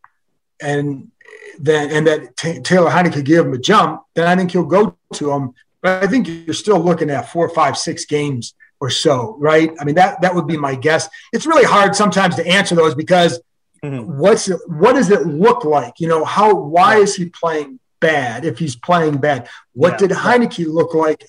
and 0.61 1.11
then 1.59 1.91
and 1.91 2.07
that 2.07 2.37
t- 2.37 2.61
Taylor 2.61 2.91
could 3.11 3.25
give 3.25 3.47
him 3.47 3.53
a 3.53 3.59
jump, 3.59 4.03
then 4.15 4.27
I 4.27 4.37
think 4.37 4.51
he'll 4.51 4.65
go 4.65 4.97
to 5.15 5.31
him. 5.31 5.55
But 5.83 6.03
I 6.03 6.07
think 6.07 6.27
you're 6.29 6.55
still 6.55 6.81
looking 6.81 7.11
at 7.11 7.31
four, 7.31 7.49
five, 7.49 7.77
six 7.77 8.05
games 8.05 8.55
or 8.81 8.91
so, 8.91 9.37
right? 9.39 9.71
I 9.79 9.85
mean 9.85 9.95
that 9.97 10.21
that 10.23 10.35
would 10.35 10.47
be 10.47 10.57
my 10.57 10.75
guess. 10.75 11.09
It's 11.33 11.47
really 11.47 11.65
hard 11.65 11.95
sometimes 11.95 12.37
to 12.37 12.47
answer 12.47 12.75
those 12.75 12.95
because 12.95 13.41
mm-hmm. 13.85 14.19
what's 14.19 14.49
it, 14.49 14.61
what 14.67 14.95
does 14.95 15.11
it 15.11 15.27
look 15.27 15.65
like? 15.65 16.01
You 16.01 16.09
know, 16.09 16.25
how 16.25 16.55
why 16.55 16.97
is 16.97 17.15
he 17.15 17.29
playing 17.29 17.81
bad 18.01 18.45
if 18.45 18.59
he's 18.59 18.77
playing 18.77 19.19
bad? 19.19 19.49
What 19.73 19.93
yeah, 19.93 20.09
did 20.09 20.11
Heinicke 20.11 20.67
look 20.67 20.95
like? 20.95 21.27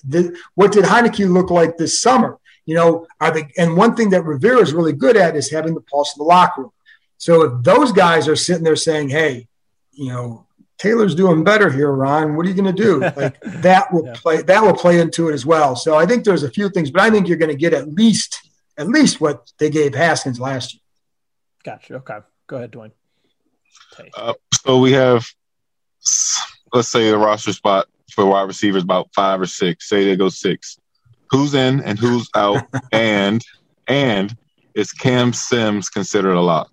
What 0.54 0.72
did 0.72 0.84
Heinicke 0.84 1.30
look 1.30 1.50
like 1.50 1.76
this 1.76 2.00
summer? 2.00 2.38
You 2.66 2.74
know, 2.74 3.06
are 3.18 3.32
they, 3.32 3.48
and 3.56 3.78
one 3.78 3.96
thing 3.96 4.10
that 4.10 4.24
Rivera 4.24 4.60
is 4.60 4.74
really 4.74 4.92
good 4.92 5.16
at 5.16 5.36
is 5.36 5.50
having 5.50 5.74
the 5.74 5.80
pulse 5.80 6.12
of 6.12 6.18
the 6.18 6.24
locker 6.24 6.62
room. 6.62 6.72
So 7.16 7.42
if 7.42 7.62
those 7.62 7.92
guys 7.92 8.28
are 8.28 8.36
sitting 8.36 8.62
there 8.62 8.76
saying, 8.76 9.08
"Hey, 9.08 9.48
you 9.98 10.12
know, 10.12 10.46
Taylor's 10.78 11.16
doing 11.16 11.42
better 11.42 11.70
here, 11.70 11.90
Ron. 11.90 12.36
What 12.36 12.46
are 12.46 12.48
you 12.48 12.54
going 12.54 12.74
to 12.74 12.82
do? 12.82 13.00
Like 13.16 13.40
that 13.62 13.92
will 13.92 14.06
yeah. 14.06 14.14
play 14.14 14.42
that 14.42 14.62
will 14.62 14.74
play 14.74 15.00
into 15.00 15.28
it 15.28 15.34
as 15.34 15.44
well. 15.44 15.74
So 15.74 15.96
I 15.96 16.06
think 16.06 16.24
there's 16.24 16.44
a 16.44 16.50
few 16.50 16.70
things, 16.70 16.90
but 16.90 17.02
I 17.02 17.10
think 17.10 17.26
you're 17.26 17.36
going 17.36 17.50
to 17.50 17.56
get 17.56 17.74
at 17.74 17.92
least 17.92 18.48
at 18.76 18.88
least 18.88 19.20
what 19.20 19.50
they 19.58 19.70
gave 19.70 19.94
Haskins 19.94 20.38
last 20.38 20.74
year. 20.74 20.80
Gotcha. 21.64 21.94
Okay, 21.96 22.18
go 22.46 22.56
ahead, 22.56 22.70
Dwayne. 22.70 22.92
Uh, 24.14 24.34
so 24.64 24.78
we 24.78 24.92
have, 24.92 25.26
let's 26.72 26.88
say 26.88 27.10
the 27.10 27.18
roster 27.18 27.52
spot 27.52 27.88
for 28.12 28.26
wide 28.26 28.42
receivers 28.42 28.84
about 28.84 29.08
five 29.12 29.40
or 29.40 29.46
six. 29.46 29.88
Say 29.88 30.04
they 30.04 30.16
go 30.16 30.28
six. 30.28 30.78
Who's 31.30 31.54
in 31.54 31.80
and 31.82 31.98
who's 31.98 32.30
out? 32.36 32.62
and 32.92 33.44
and 33.88 34.36
is 34.74 34.92
Cam 34.92 35.32
Sims 35.32 35.88
considered 35.88 36.34
a 36.34 36.40
lot? 36.40 36.70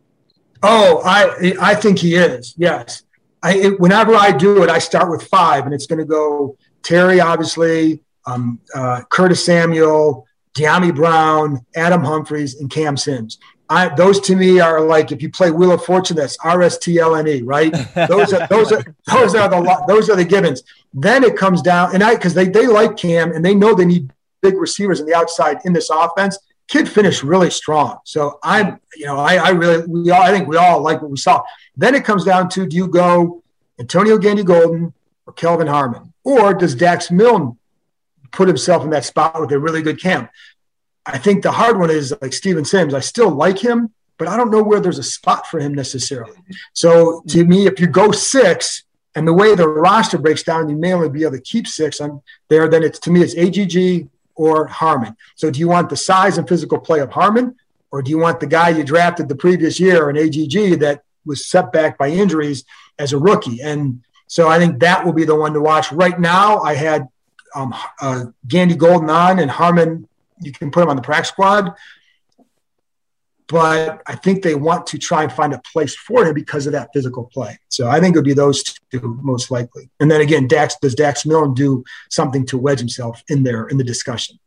Oh, 0.62 1.02
I 1.04 1.56
I 1.60 1.74
think 1.74 1.98
he 1.98 2.14
is. 2.14 2.54
Yes. 2.56 3.05
I, 3.46 3.54
it, 3.54 3.80
whenever 3.80 4.16
I 4.16 4.32
do 4.32 4.64
it, 4.64 4.72
I 4.72 4.80
start 4.80 5.12
with 5.12 5.22
five, 5.28 5.66
and 5.66 5.74
it's 5.74 5.86
going 5.86 6.00
to 6.00 6.06
go 6.06 6.58
Terry, 6.82 7.20
obviously, 7.22 8.02
um, 8.26 8.60
uh, 8.74 9.04
Curtis 9.12 9.46
Samuel, 9.46 10.26
Dyami 10.56 10.96
Brown, 10.96 11.64
Adam 11.76 12.04
Humphries, 12.04 12.60
and 12.60 12.72
Cam 12.72 12.98
Sims. 12.98 13.38
I, 13.70 13.90
those 13.90 14.20
to 14.22 14.36
me 14.36 14.60
are 14.60 14.82
like 14.82 15.12
if 15.12 15.22
you 15.22 15.30
play 15.30 15.52
Wheel 15.52 15.74
of 15.74 15.86
Fortune, 15.86 16.18
that's 16.18 16.38
R 16.44 16.64
S 16.64 16.80
T 16.80 16.98
L 16.98 17.16
N 17.16 17.28
E, 17.28 17.44
right? 17.44 17.72
Those 18.08 18.34
are 18.34 18.48
those 18.48 18.72
are 18.72 18.84
those 19.14 19.36
are 19.36 19.48
the 19.48 19.84
those 19.88 20.10
are 20.10 20.16
the 20.16 20.26
givens. 20.26 20.64
Then 20.94 21.24
it 21.24 21.38
comes 21.38 21.62
down, 21.62 21.94
and 21.94 22.04
I 22.04 22.16
because 22.16 22.34
they 22.34 22.48
they 22.48 22.66
like 22.66 22.98
Cam 22.98 23.32
and 23.32 23.46
they 23.46 23.54
know 23.54 23.76
they 23.76 23.86
need 23.86 24.12
big 24.42 24.56
receivers 24.56 25.00
on 25.00 25.06
the 25.06 25.16
outside 25.16 25.58
in 25.66 25.74
this 25.74 25.92
offense. 25.92 26.38
Kid 26.68 26.90
finished 26.90 27.22
really 27.22 27.52
strong, 27.52 28.00
so 28.06 28.40
I'm 28.44 28.80
you 28.96 29.06
know 29.06 29.18
I, 29.18 29.36
I 29.36 29.50
really 29.50 29.86
we 29.86 30.10
all 30.10 30.22
I 30.22 30.32
think 30.32 30.48
we 30.48 30.58
all 30.58 30.82
like 30.82 31.02
what 31.02 31.12
we 31.12 31.18
saw. 31.18 31.44
Then 31.78 31.94
it 31.94 32.04
comes 32.04 32.24
down 32.24 32.50
to 32.50 32.66
do 32.66 32.76
you 32.76 32.88
go 32.88 33.44
Antonio 33.80 34.18
Gandy 34.18 34.44
Golden 34.44 34.94
or 35.26 35.34
Kelvin 35.34 35.68
Harmon? 35.68 36.14
Or 36.24 36.54
does 36.54 36.76
Dax 36.76 37.12
Milne 37.12 37.58
put 38.32 38.48
himself 38.48 38.84
in 38.84 38.90
that 38.92 39.06
spot 39.06 39.40
with 39.40 39.52
a 39.52 39.60
really 39.60 39.82
good 39.82 40.02
camp? 40.02 40.30
I 41.06 41.18
think 41.18 41.44
the 41.44 41.52
hard 41.52 41.80
one 41.80 41.92
is 41.92 42.14
like 42.22 42.34
Steven 42.34 42.66
Sims. 42.66 42.94
I 42.94 43.00
still 43.00 43.30
like 43.30 43.60
him, 43.60 43.94
but 44.18 44.28
I 44.28 44.38
don't 44.38 44.50
know 44.50 44.64
where 44.64 44.80
there's 44.80 44.98
a 44.98 45.04
spot 45.04 45.46
for 45.48 45.60
him 45.60 45.74
necessarily. 45.74 46.38
So 46.74 47.24
to 47.28 47.46
me, 47.46 47.68
if 47.68 47.80
you 47.80 47.88
go 47.88 48.12
six, 48.12 48.84
and 49.18 49.26
the 49.26 49.34
way 49.34 49.56
the 49.56 49.68
roster 49.68 50.18
breaks 50.18 50.44
down, 50.44 50.68
you 50.68 50.76
may 50.76 50.94
only 50.94 51.10
be 51.10 51.22
able 51.22 51.34
to 51.34 51.42
keep 51.42 51.68
six 51.68 52.02
on 52.02 52.22
there. 52.50 52.68
Then 52.68 52.84
it's 52.84 53.00
to 53.00 53.12
me, 53.12 53.22
it's 53.22 53.36
AGG 53.36 54.10
or 54.36 54.68
Harmon. 54.68 55.16
So 55.36 55.50
do 55.50 55.60
you 55.60 55.68
want 55.68 55.90
the 55.90 55.98
size 55.98 56.38
and 56.38 56.48
physical 56.48 56.80
play 56.80 57.00
of 57.00 57.12
Harmon, 57.12 57.56
or 57.92 58.02
do 58.02 58.12
you 58.12 58.18
want 58.18 58.40
the 58.40 58.48
guy 58.48 58.70
you 58.70 58.84
drafted 58.84 59.30
the 59.30 59.36
previous 59.36 59.80
year 59.80 60.10
in 60.10 60.18
AGG 60.18 60.80
that 60.80 61.04
was 61.26 61.46
set 61.46 61.72
back 61.72 61.98
by 61.98 62.10
injuries 62.10 62.64
as 63.00 63.14
a 63.14 63.18
rookie. 63.18 63.62
And 63.62 64.04
so 64.28 64.48
I 64.48 64.60
think 64.60 64.80
that 64.80 65.06
will 65.06 65.14
be 65.14 65.26
the 65.26 65.36
one 65.36 65.54
to 65.54 65.62
watch. 65.62 65.92
Right 65.92 66.20
now, 66.20 66.60
I 66.60 66.76
had 66.76 67.08
um, 67.54 67.74
uh, 68.02 68.26
Gandy 68.48 68.76
Golden 68.76 69.10
on 69.10 69.40
and 69.40 69.50
Harmon. 69.50 70.08
You 70.42 70.52
can 70.52 70.72
put 70.72 70.84
him 70.84 70.90
on 70.90 70.96
the 70.96 71.02
practice 71.02 71.30
squad, 71.30 71.74
but 73.48 74.02
I 74.08 74.16
think 74.16 74.42
they 74.42 74.56
want 74.56 74.88
to 74.88 74.98
try 74.98 75.24
and 75.24 75.32
find 75.32 75.54
a 75.54 75.62
place 75.72 75.96
for 75.96 76.26
him 76.26 76.34
because 76.34 76.66
of 76.66 76.74
that 76.74 76.90
physical 76.94 77.26
play. 77.26 77.60
So 77.70 77.88
I 77.88 78.00
think 78.00 78.16
it 78.16 78.20
would 78.20 78.26
be 78.26 78.34
those 78.34 78.64
two 78.64 79.20
most 79.22 79.52
likely. 79.52 79.90
And 80.00 80.10
then 80.10 80.22
again, 80.22 80.48
Dax 80.48 80.76
does 80.82 80.96
Dax 80.96 81.26
Milne 81.26 81.54
do 81.54 81.84
something 82.10 82.46
to 82.48 82.58
wedge 82.58 82.80
himself 82.80 83.24
in 83.30 83.44
there 83.44 83.68
in 83.68 83.78
the 83.78 83.84
discussion? 83.84 84.40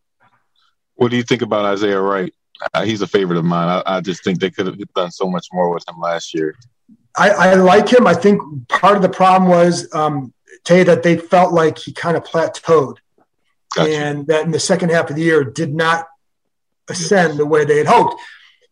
What 0.94 1.10
do 1.12 1.16
you 1.16 1.22
think 1.22 1.42
about 1.42 1.64
Isaiah 1.64 2.00
Wright? 2.00 2.34
Uh, 2.74 2.84
he's 2.84 3.02
a 3.02 3.06
favorite 3.06 3.38
of 3.38 3.44
mine. 3.44 3.68
I, 3.86 3.98
I 3.98 4.00
just 4.00 4.24
think 4.24 4.40
they 4.40 4.50
could 4.50 4.66
have 4.66 4.76
done 4.94 5.12
so 5.12 5.30
much 5.30 5.46
more 5.52 5.72
with 5.72 5.88
him 5.88 6.00
last 6.00 6.34
year. 6.34 6.56
I, 7.16 7.30
I 7.30 7.54
like 7.54 7.88
him. 7.88 8.06
I 8.06 8.14
think 8.14 8.68
part 8.68 8.96
of 8.96 9.02
the 9.02 9.08
problem 9.08 9.48
was 9.48 9.92
um, 9.94 10.32
Tay 10.64 10.82
that 10.82 11.04
they 11.04 11.16
felt 11.16 11.52
like 11.52 11.78
he 11.78 11.92
kind 11.92 12.16
of 12.16 12.24
plateaued, 12.24 12.96
gotcha. 13.76 13.90
and 13.90 14.26
that 14.26 14.44
in 14.44 14.50
the 14.50 14.60
second 14.60 14.90
half 14.90 15.08
of 15.08 15.16
the 15.16 15.22
year 15.22 15.44
did 15.44 15.72
not 15.72 16.08
ascend 16.88 17.38
the 17.38 17.46
way 17.46 17.64
they 17.64 17.78
had 17.78 17.86
hoped. 17.86 18.20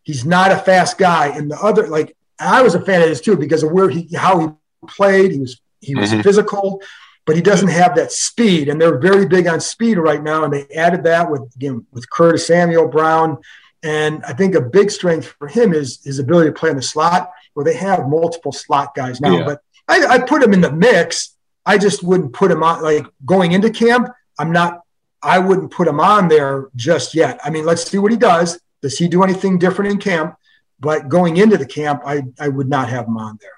He's 0.07 0.25
not 0.25 0.53
a 0.53 0.57
fast 0.57 0.99
guy, 0.99 1.37
and 1.37 1.51
the 1.51 1.59
other 1.59 1.89
like 1.89 2.17
I 2.39 2.63
was 2.63 2.77
a 2.77 2.81
fan 2.81 3.03
of 3.03 3.09
his 3.09 3.21
too 3.21 3.37
because 3.37 3.65
of 3.65 3.73
where 3.73 3.91
he 3.91 4.09
how 4.15 4.39
he 4.39 4.49
played. 4.87 5.33
He 5.33 5.41
was 5.41 5.61
he 5.81 5.97
was 5.97 6.13
mm-hmm. 6.13 6.21
physical, 6.21 6.81
but 7.25 7.35
he 7.35 7.43
doesn't 7.43 7.71
have 7.71 7.97
that 7.97 8.13
speed, 8.13 8.69
and 8.69 8.81
they're 8.81 8.99
very 8.99 9.27
big 9.27 9.49
on 9.49 9.61
speed 9.61 9.99
right 9.99 10.23
now. 10.23 10.45
And 10.45 10.53
they 10.53 10.69
added 10.77 11.03
that 11.03 11.29
with 11.29 11.43
again 11.57 11.85
with 11.91 12.09
Curtis 12.09 12.47
Samuel 12.47 12.87
Brown, 12.87 13.39
and 13.83 14.25
I 14.25 14.33
think 14.33 14.55
a 14.55 14.61
big 14.61 14.93
strength 14.93 15.35
for 15.41 15.49
him 15.49 15.75
is 15.75 16.01
his 16.05 16.21
ability 16.21 16.51
to 16.51 16.55
play 16.55 16.71
in 16.71 16.77
the 16.77 16.83
slot 16.83 17.33
where 17.55 17.65
they 17.65 17.75
have 17.75 18.09
multiple 18.09 18.53
slot 18.53 18.95
guys 18.95 19.21
now. 19.21 19.39
Yeah. 19.39 19.45
But 19.45 19.63
I, 19.89 20.07
I 20.07 20.19
put 20.21 20.41
him 20.41 20.53
in 20.53 20.61
the 20.61 20.71
mix. 20.71 21.35
I 21.65 21.79
just 21.79 22.05
wouldn't 22.05 22.33
put 22.33 22.53
him 22.53 22.63
on 22.63 22.81
like 22.81 23.07
going 23.25 23.51
into 23.51 23.71
camp. 23.71 24.09
I'm 24.39 24.53
not. 24.53 24.83
I 25.21 25.41
wouldn't 25.41 25.73
put 25.73 25.89
him 25.89 25.99
on 25.99 26.29
there 26.29 26.69
just 26.77 27.13
yet. 27.13 27.41
I 27.43 27.51
mean, 27.51 27.65
let's 27.65 27.91
see 27.91 27.99
what 27.99 28.13
he 28.13 28.17
does. 28.17 28.61
Does 28.83 28.99
he 28.99 29.09
do 29.09 29.23
anything 29.23 29.59
different 29.59 29.93
in 29.93 29.99
camp? 29.99 30.37
But 30.79 31.09
going 31.09 31.37
into 31.39 31.57
the 31.57 31.67
camp, 31.67 32.03
I, 32.05 32.23
I 32.39 32.49
would 32.49 32.69
not 32.69 32.89
have 32.89 33.07
him 33.07 33.17
on 33.17 33.39
there. 33.41 33.51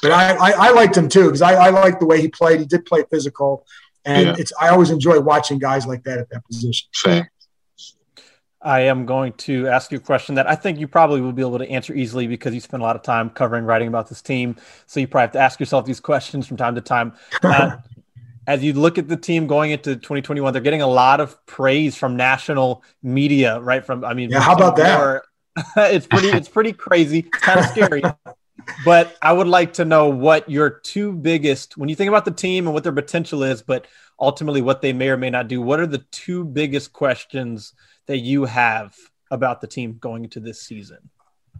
But 0.00 0.12
I, 0.12 0.34
I, 0.34 0.50
I 0.50 0.70
liked 0.70 0.96
him 0.96 1.08
too 1.08 1.24
because 1.24 1.42
I, 1.42 1.54
I 1.54 1.70
liked 1.70 2.00
the 2.00 2.06
way 2.06 2.20
he 2.20 2.28
played. 2.28 2.60
He 2.60 2.66
did 2.66 2.86
play 2.86 3.04
physical, 3.10 3.66
and 4.04 4.28
yeah. 4.28 4.34
it's 4.38 4.52
I 4.60 4.68
always 4.68 4.90
enjoy 4.90 5.20
watching 5.20 5.58
guys 5.58 5.86
like 5.86 6.02
that 6.04 6.18
at 6.18 6.30
that 6.30 6.44
position. 6.46 6.88
Same. 6.92 7.24
I 8.64 8.80
am 8.82 9.06
going 9.06 9.32
to 9.34 9.66
ask 9.66 9.90
you 9.90 9.98
a 9.98 10.00
question 10.00 10.36
that 10.36 10.48
I 10.48 10.54
think 10.54 10.78
you 10.78 10.86
probably 10.86 11.20
will 11.20 11.32
be 11.32 11.42
able 11.42 11.58
to 11.58 11.68
answer 11.68 11.94
easily 11.94 12.28
because 12.28 12.54
you 12.54 12.60
spend 12.60 12.82
a 12.82 12.86
lot 12.86 12.94
of 12.94 13.02
time 13.02 13.30
covering, 13.30 13.64
writing 13.64 13.88
about 13.88 14.08
this 14.08 14.22
team. 14.22 14.56
So 14.86 15.00
you 15.00 15.08
probably 15.08 15.22
have 15.22 15.32
to 15.32 15.40
ask 15.40 15.58
yourself 15.58 15.84
these 15.84 15.98
questions 15.98 16.46
from 16.46 16.56
time 16.56 16.74
to 16.76 16.80
time. 16.80 17.14
Uh, 17.42 17.76
as 18.46 18.62
you 18.62 18.72
look 18.72 18.98
at 18.98 19.08
the 19.08 19.16
team 19.16 19.46
going 19.46 19.70
into 19.70 19.94
2021, 19.94 20.52
they're 20.52 20.62
getting 20.62 20.82
a 20.82 20.86
lot 20.86 21.20
of 21.20 21.44
praise 21.46 21.96
from 21.96 22.16
national 22.16 22.82
media, 23.02 23.60
right? 23.60 23.84
From 23.84 24.04
I 24.04 24.14
mean, 24.14 24.30
yeah, 24.30 24.40
how 24.40 24.54
about 24.54 24.76
that? 24.76 25.22
it's 25.76 26.06
pretty, 26.06 26.28
it's 26.28 26.48
pretty 26.48 26.72
crazy. 26.72 27.20
It's 27.20 27.38
kind 27.38 27.60
of 27.60 27.66
scary. 27.66 28.02
but 28.84 29.16
I 29.20 29.32
would 29.32 29.48
like 29.48 29.74
to 29.74 29.84
know 29.84 30.08
what 30.08 30.48
your 30.48 30.70
two 30.70 31.12
biggest, 31.12 31.76
when 31.76 31.88
you 31.88 31.94
think 31.94 32.08
about 32.08 32.24
the 32.24 32.30
team 32.30 32.66
and 32.66 32.74
what 32.74 32.84
their 32.84 32.92
potential 32.92 33.42
is, 33.42 33.62
but 33.62 33.86
ultimately 34.18 34.62
what 34.62 34.82
they 34.82 34.92
may 34.92 35.08
or 35.10 35.16
may 35.16 35.30
not 35.30 35.48
do. 35.48 35.60
What 35.60 35.80
are 35.80 35.86
the 35.86 36.04
two 36.10 36.44
biggest 36.44 36.92
questions? 36.92 37.74
that 38.06 38.18
you 38.18 38.44
have 38.44 38.94
about 39.30 39.60
the 39.60 39.66
team 39.66 39.96
going 39.98 40.24
into 40.24 40.40
this 40.40 40.60
season? 40.60 40.98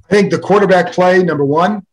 I 0.04 0.14
think 0.14 0.30
the 0.30 0.38
quarterback 0.38 0.92
play, 0.92 1.22
number 1.22 1.44
one, 1.44 1.86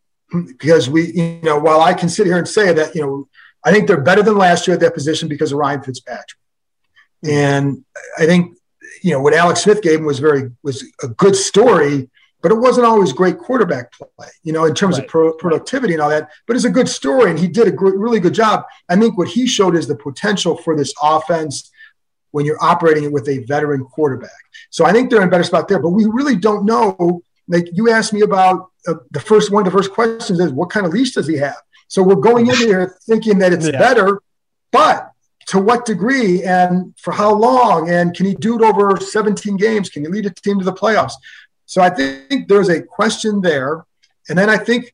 because 0.46 0.90
we, 0.90 1.12
you 1.14 1.40
know, 1.44 1.60
while 1.60 1.82
I 1.82 1.94
can 1.94 2.10
sit 2.10 2.26
here 2.26 2.38
and 2.38 2.48
say 2.48 2.74
that, 2.74 2.96
you 2.96 3.02
know, 3.02 3.28
I 3.70 3.72
think 3.72 3.88
they're 3.88 4.02
better 4.02 4.24
than 4.24 4.36
last 4.36 4.66
year 4.66 4.74
at 4.74 4.80
that 4.80 4.96
position 4.96 5.30
because 5.30 5.52
of 5.52 5.60
Ryan 5.60 5.84
Fitzpatrick. 5.84 6.40
Mm-hmm. 7.24 7.36
And 7.36 7.86
I 8.18 8.26
think, 8.26 8.58
you 9.04 9.12
know, 9.12 9.22
what 9.22 9.36
Alex 9.36 9.62
Smith 9.62 9.84
gave 9.84 10.00
him 10.00 10.06
was 10.06 10.18
very, 10.18 10.50
was 10.64 10.84
a 11.04 11.08
good 11.08 11.36
story, 11.36 12.10
but 12.42 12.52
it 12.52 12.56
wasn't 12.56 12.88
always 12.88 13.14
great 13.14 13.38
quarterback 13.38 13.92
play, 13.92 14.28
you 14.44 14.54
know, 14.54 14.66
in 14.66 14.74
terms 14.74 14.98
right. 14.98 15.06
of 15.06 15.10
pro- 15.12 15.34
productivity 15.34 15.94
and 15.94 16.02
all 16.02 16.10
that. 16.10 16.32
But 16.48 16.56
it's 16.56 16.66
a 16.66 16.72
good 16.72 16.90
story, 16.90 17.30
and 17.30 17.38
he 17.38 17.48
did 17.48 17.68
a 17.68 17.72
gr- 17.72 17.96
really 17.96 18.20
good 18.20 18.34
job. 18.34 18.64
I 18.90 18.96
think 18.96 19.16
what 19.16 19.28
he 19.28 19.46
showed 19.46 19.76
is 19.76 19.88
the 19.88 19.96
potential 19.96 20.58
for 20.58 20.76
this 20.76 20.92
offense 21.04 21.70
when 22.32 22.48
you're 22.48 22.64
operating 22.64 23.04
it 23.04 23.12
with 23.12 23.28
a 23.30 23.44
veteran 23.46 23.84
quarterback. 23.84 24.32
So 24.72 24.84
I 24.84 24.94
think 24.94 25.12
they're 25.12 25.22
in 25.22 25.28
a 25.28 25.32
better 25.32 25.44
spot 25.44 25.68
there, 25.68 25.80
but 25.80 25.90
we 25.90 26.06
really 26.06 26.38
don't 26.38 26.66
know 26.66 27.22
like 27.50 27.68
you 27.74 27.90
asked 27.90 28.14
me 28.14 28.22
about 28.22 28.70
uh, 28.88 28.94
the 29.12 29.20
first 29.20 29.52
one 29.52 29.66
of 29.66 29.72
the 29.72 29.78
first 29.78 29.92
questions 29.92 30.40
is 30.40 30.52
what 30.54 30.70
kind 30.70 30.86
of 30.86 30.94
leash 30.94 31.12
does 31.12 31.28
he 31.28 31.36
have? 31.38 31.58
So 31.90 32.02
we're 32.02 32.16
going 32.16 32.48
in 32.48 32.56
here 32.56 32.98
thinking 33.04 33.40
that 33.40 33.52
it's 33.52 33.68
yeah. 33.68 33.78
better, 33.78 34.22
but 34.72 35.12
to 35.48 35.60
what 35.60 35.86
degree 35.86 36.44
and 36.44 36.94
for 36.98 37.12
how 37.12 37.34
long? 37.34 37.90
And 37.90 38.16
can 38.16 38.26
he 38.26 38.36
do 38.36 38.56
it 38.56 38.62
over 38.62 38.98
17 38.98 39.58
games? 39.58 39.90
Can 39.90 40.04
he 40.04 40.10
lead 40.10 40.28
a 40.28 40.30
team 40.30 40.60
to 40.60 40.66
the 40.66 40.74
playoffs? 40.74 41.14
So 41.66 41.82
I 41.82 41.90
think 41.90 42.48
there's 42.48 42.70
a 42.70 42.82
question 42.82 43.42
there. 43.42 43.86
And 44.30 44.38
then 44.38 44.50
I 44.50 44.58
think 44.58 44.94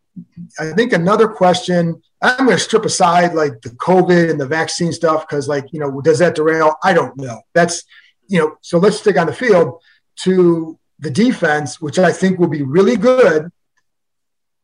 I 0.59 0.71
think 0.71 0.93
another 0.93 1.27
question, 1.27 2.01
I'm 2.21 2.45
going 2.45 2.57
to 2.57 2.63
strip 2.63 2.85
aside 2.85 3.33
like 3.33 3.61
the 3.61 3.71
COVID 3.71 4.29
and 4.29 4.39
the 4.39 4.47
vaccine 4.47 4.93
stuff 4.93 5.27
because, 5.27 5.47
like, 5.47 5.65
you 5.73 5.79
know, 5.79 6.01
does 6.01 6.19
that 6.19 6.35
derail? 6.35 6.75
I 6.83 6.93
don't 6.93 7.17
know. 7.17 7.41
That's, 7.53 7.83
you 8.27 8.39
know, 8.39 8.57
so 8.61 8.77
let's 8.77 8.97
stick 8.97 9.17
on 9.17 9.27
the 9.27 9.33
field 9.33 9.81
to 10.21 10.79
the 10.99 11.09
defense, 11.09 11.81
which 11.81 11.99
I 11.99 12.13
think 12.13 12.39
will 12.39 12.47
be 12.47 12.63
really 12.63 12.95
good. 12.95 13.51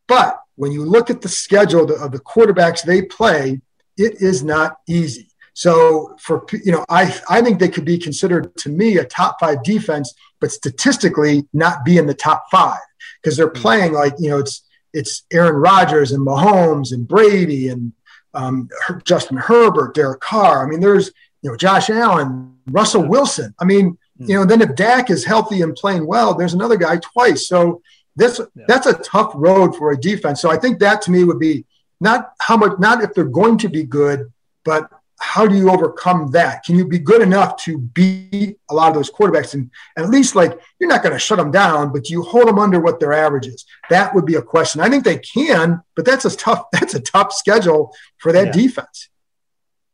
But 0.07 0.40
when 0.61 0.71
you 0.71 0.85
look 0.85 1.09
at 1.09 1.21
the 1.21 1.27
schedule 1.27 1.91
of 1.91 2.11
the 2.11 2.19
quarterbacks 2.19 2.83
they 2.83 3.01
play, 3.01 3.59
it 3.97 4.21
is 4.21 4.43
not 4.43 4.77
easy. 4.87 5.27
So 5.53 6.15
for 6.19 6.45
you 6.53 6.71
know, 6.71 6.85
I 6.87 7.19
I 7.27 7.41
think 7.41 7.57
they 7.57 7.67
could 7.67 7.83
be 7.83 7.97
considered 7.97 8.55
to 8.57 8.69
me 8.69 8.97
a 8.97 9.03
top 9.03 9.39
five 9.39 9.63
defense, 9.63 10.13
but 10.39 10.51
statistically 10.51 11.47
not 11.51 11.83
be 11.83 11.97
in 11.97 12.05
the 12.05 12.13
top 12.13 12.43
five 12.51 12.85
because 13.17 13.35
they're 13.35 13.47
hmm. 13.47 13.63
playing 13.65 13.93
like 13.93 14.13
you 14.19 14.29
know 14.29 14.37
it's 14.37 14.61
it's 14.93 15.23
Aaron 15.33 15.55
Rodgers 15.55 16.11
and 16.11 16.27
Mahomes 16.27 16.93
and 16.93 17.07
Brady 17.07 17.69
and 17.69 17.91
um, 18.35 18.69
Justin 19.03 19.37
Herbert, 19.37 19.95
Derek 19.95 20.19
Carr. 20.19 20.63
I 20.63 20.69
mean, 20.69 20.79
there's 20.79 21.07
you 21.41 21.49
know 21.49 21.57
Josh 21.57 21.89
Allen, 21.89 22.55
Russell 22.69 23.07
Wilson. 23.07 23.55
I 23.57 23.65
mean, 23.65 23.97
hmm. 24.19 24.25
you 24.29 24.35
know, 24.35 24.45
then 24.45 24.61
if 24.61 24.75
Dak 24.75 25.09
is 25.09 25.25
healthy 25.25 25.63
and 25.63 25.75
playing 25.75 26.05
well, 26.05 26.35
there's 26.35 26.53
another 26.53 26.77
guy 26.77 26.97
twice. 26.97 27.47
So 27.47 27.81
this 28.15 28.39
yeah. 28.55 28.65
that's 28.67 28.87
a 28.87 28.93
tough 28.93 29.31
road 29.35 29.75
for 29.75 29.91
a 29.91 29.97
defense. 29.97 30.41
So 30.41 30.51
I 30.51 30.57
think 30.57 30.79
that 30.79 31.01
to 31.03 31.11
me 31.11 31.23
would 31.23 31.39
be 31.39 31.65
not 31.99 32.33
how 32.39 32.57
much, 32.57 32.79
not 32.79 33.03
if 33.03 33.13
they're 33.13 33.23
going 33.25 33.57
to 33.59 33.69
be 33.69 33.83
good, 33.83 34.31
but 34.65 34.89
how 35.21 35.45
do 35.45 35.55
you 35.55 35.69
overcome 35.69 36.31
that? 36.31 36.63
Can 36.63 36.75
you 36.75 36.87
be 36.87 36.97
good 36.97 37.21
enough 37.21 37.55
to 37.63 37.77
beat 37.77 38.57
a 38.69 38.73
lot 38.73 38.89
of 38.89 38.95
those 38.95 39.11
quarterbacks 39.11 39.53
and, 39.53 39.69
and 39.95 40.05
at 40.05 40.09
least 40.09 40.35
like 40.35 40.59
you're 40.79 40.89
not 40.89 41.03
going 41.03 41.13
to 41.13 41.19
shut 41.19 41.37
them 41.37 41.51
down, 41.51 41.93
but 41.93 42.09
you 42.09 42.23
hold 42.23 42.47
them 42.47 42.57
under 42.57 42.79
what 42.79 42.99
their 42.99 43.13
average 43.13 43.45
is? 43.45 43.63
That 43.91 44.15
would 44.15 44.25
be 44.25 44.35
a 44.35 44.41
question. 44.41 44.81
I 44.81 44.89
think 44.89 45.03
they 45.03 45.19
can, 45.19 45.83
but 45.95 46.05
that's 46.05 46.25
a 46.25 46.35
tough 46.35 46.65
that's 46.71 46.95
a 46.95 46.99
tough 46.99 47.31
schedule 47.33 47.93
for 48.17 48.31
that 48.31 48.47
yeah. 48.47 48.51
defense. 48.51 49.09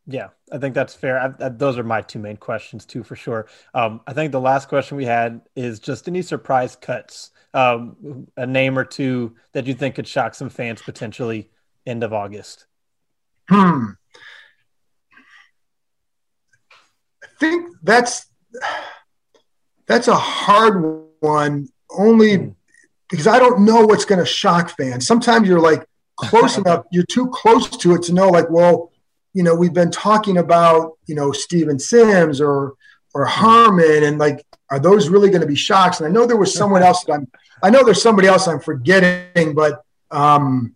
Yeah, 0.09 0.29
I 0.49 0.57
think 0.57 0.73
that's 0.73 0.95
fair. 0.95 1.19
I, 1.19 1.45
I, 1.45 1.49
those 1.49 1.77
are 1.77 1.83
my 1.83 2.01
two 2.01 2.19
main 2.19 2.37
questions 2.37 2.85
too, 2.85 3.03
for 3.03 3.17
sure. 3.17 3.47
Um, 3.73 3.99
I 4.07 4.13
think 4.13 4.31
the 4.31 4.39
last 4.39 4.69
question 4.69 4.95
we 4.95 5.03
had 5.03 5.41
is 5.57 5.79
just 5.79 6.07
any 6.07 6.21
surprise 6.21 6.77
cuts, 6.77 7.31
um, 7.57 8.27
a 8.37 8.45
name 8.45 8.77
or 8.77 8.85
two 8.85 9.35
that 9.53 9.65
you 9.65 9.73
think 9.73 9.95
could 9.95 10.07
shock 10.07 10.35
some 10.35 10.49
fans 10.49 10.79
potentially 10.83 11.49
end 11.87 12.03
of 12.03 12.13
August. 12.13 12.67
Hmm. 13.49 13.85
I 17.23 17.27
think 17.39 17.75
that's 17.81 18.27
that's 19.87 20.07
a 20.07 20.15
hard 20.15 21.03
one 21.19 21.69
only 21.89 22.35
hmm. 22.35 22.49
because 23.09 23.25
I 23.25 23.39
don't 23.39 23.61
know 23.61 23.87
what's 23.87 24.05
going 24.05 24.19
to 24.19 24.25
shock 24.25 24.69
fans. 24.77 25.07
Sometimes 25.07 25.47
you're 25.47 25.59
like 25.59 25.83
close 26.15 26.57
enough, 26.59 26.85
you're 26.91 27.05
too 27.05 27.27
close 27.29 27.69
to 27.69 27.95
it 27.95 28.03
to 28.03 28.13
know, 28.13 28.29
like, 28.29 28.51
well, 28.51 28.91
you 29.33 29.41
know, 29.41 29.55
we've 29.55 29.73
been 29.73 29.91
talking 29.91 30.37
about, 30.37 30.91
you 31.07 31.15
know, 31.15 31.31
Steven 31.31 31.79
Sims 31.79 32.39
or 32.39 32.75
or 33.15 33.25
hmm. 33.25 33.31
Harmon, 33.31 34.03
and 34.03 34.19
like, 34.19 34.45
are 34.69 34.79
those 34.79 35.09
really 35.09 35.29
going 35.29 35.41
to 35.41 35.47
be 35.47 35.55
shocks? 35.55 35.99
And 35.99 36.07
I 36.07 36.11
know 36.11 36.25
there 36.25 36.37
was 36.37 36.53
someone 36.53 36.83
else 36.83 37.03
that 37.05 37.13
I'm, 37.13 37.27
I 37.63 37.69
know 37.69 37.83
there's 37.83 38.01
somebody 38.01 38.27
else 38.27 38.47
I'm 38.47 38.59
forgetting, 38.59 39.53
but 39.53 39.83
um, 40.11 40.73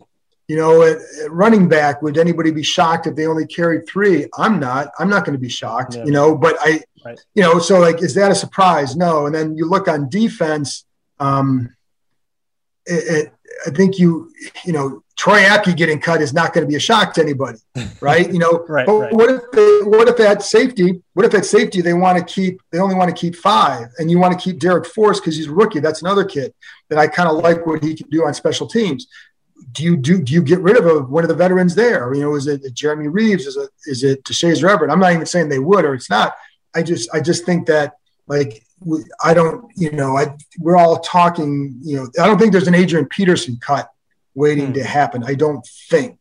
you 0.48 0.56
know, 0.56 0.82
at, 0.82 0.98
at, 1.24 1.30
running 1.30 1.68
back, 1.68 2.02
would 2.02 2.18
anybody 2.18 2.50
be 2.50 2.62
shocked 2.62 3.06
if 3.06 3.14
they 3.14 3.26
only 3.26 3.46
carried 3.46 3.86
three? 3.86 4.26
I'm 4.36 4.58
not. 4.58 4.88
I'm 4.98 5.08
not 5.08 5.24
going 5.24 5.34
to 5.34 5.40
be 5.40 5.48
shocked. 5.48 5.94
Yeah. 5.94 6.04
You 6.04 6.12
know, 6.12 6.36
but 6.36 6.56
I, 6.60 6.82
right. 7.04 7.18
you 7.34 7.42
know, 7.42 7.58
so 7.58 7.78
like, 7.80 8.02
is 8.02 8.14
that 8.14 8.30
a 8.30 8.34
surprise? 8.34 8.96
No. 8.96 9.26
And 9.26 9.34
then 9.34 9.56
you 9.56 9.68
look 9.68 9.88
on 9.88 10.08
defense. 10.08 10.84
Um, 11.20 11.74
it, 12.86 13.26
it, 13.26 13.32
I 13.66 13.70
think 13.70 13.98
you, 13.98 14.32
you 14.64 14.72
know, 14.72 15.01
Troy 15.16 15.42
Apke 15.42 15.76
getting 15.76 16.00
cut 16.00 16.20
is 16.20 16.32
not 16.32 16.52
going 16.52 16.66
to 16.66 16.68
be 16.68 16.76
a 16.76 16.80
shock 16.80 17.12
to 17.14 17.22
anybody, 17.22 17.58
right? 18.00 18.32
You 18.32 18.38
know, 18.38 18.64
right, 18.68 18.86
but 18.86 18.98
right. 18.98 19.12
what 19.12 19.30
if 19.30 19.42
they, 19.52 19.78
what 19.82 20.08
if 20.08 20.18
at 20.20 20.42
safety, 20.42 21.02
what 21.14 21.26
if 21.26 21.34
at 21.34 21.44
safety 21.44 21.80
they 21.80 21.92
want 21.92 22.18
to 22.18 22.24
keep, 22.24 22.60
they 22.70 22.78
only 22.78 22.94
want 22.94 23.14
to 23.14 23.20
keep 23.20 23.36
five, 23.36 23.88
and 23.98 24.10
you 24.10 24.18
want 24.18 24.38
to 24.38 24.42
keep 24.42 24.60
Darrick 24.60 24.86
Forrest 24.86 25.22
because 25.22 25.36
he's 25.36 25.48
a 25.48 25.52
rookie. 25.52 25.80
That's 25.80 26.02
another 26.02 26.24
kid 26.24 26.54
that 26.88 26.98
I 26.98 27.06
kind 27.06 27.28
of 27.28 27.36
like 27.36 27.66
what 27.66 27.82
he 27.82 27.94
can 27.94 28.08
do 28.10 28.24
on 28.24 28.34
special 28.34 28.66
teams 28.66 29.06
do 29.72 29.82
you 29.82 29.96
do 29.96 30.22
do 30.22 30.32
you 30.32 30.42
get 30.42 30.60
rid 30.60 30.76
of 30.76 30.86
a, 30.86 31.00
one 31.00 31.24
of 31.24 31.28
the 31.28 31.34
veterans 31.34 31.74
there? 31.74 32.12
You 32.14 32.22
know, 32.22 32.34
is 32.34 32.46
it 32.46 32.62
Jeremy 32.74 33.08
Reaves? 33.08 33.46
Is 33.46 33.56
it 33.56 33.70
is 33.86 34.04
it 34.04 34.24
Deshazor 34.24 34.68
Everett? 34.68 34.90
I'm 34.90 35.00
not 35.00 35.12
even 35.12 35.26
saying 35.26 35.48
they 35.48 35.58
would 35.58 35.84
or 35.84 35.94
it's 35.94 36.10
not. 36.10 36.36
I 36.74 36.82
just 36.82 37.08
I 37.14 37.20
just 37.20 37.44
think 37.44 37.66
that 37.66 37.94
like 38.26 38.64
I 39.22 39.34
don't 39.34 39.70
you 39.76 39.92
know 39.92 40.16
I 40.16 40.36
we're 40.58 40.76
all 40.76 40.98
talking 41.00 41.78
you 41.82 41.96
know 41.96 42.08
I 42.20 42.26
don't 42.26 42.38
think 42.38 42.52
there's 42.52 42.68
an 42.68 42.74
Adrian 42.74 43.06
Peterson 43.06 43.58
cut 43.60 43.90
waiting 44.34 44.68
hmm. 44.68 44.72
to 44.74 44.84
happen. 44.84 45.24
I 45.24 45.34
don't 45.34 45.66
think. 45.90 46.20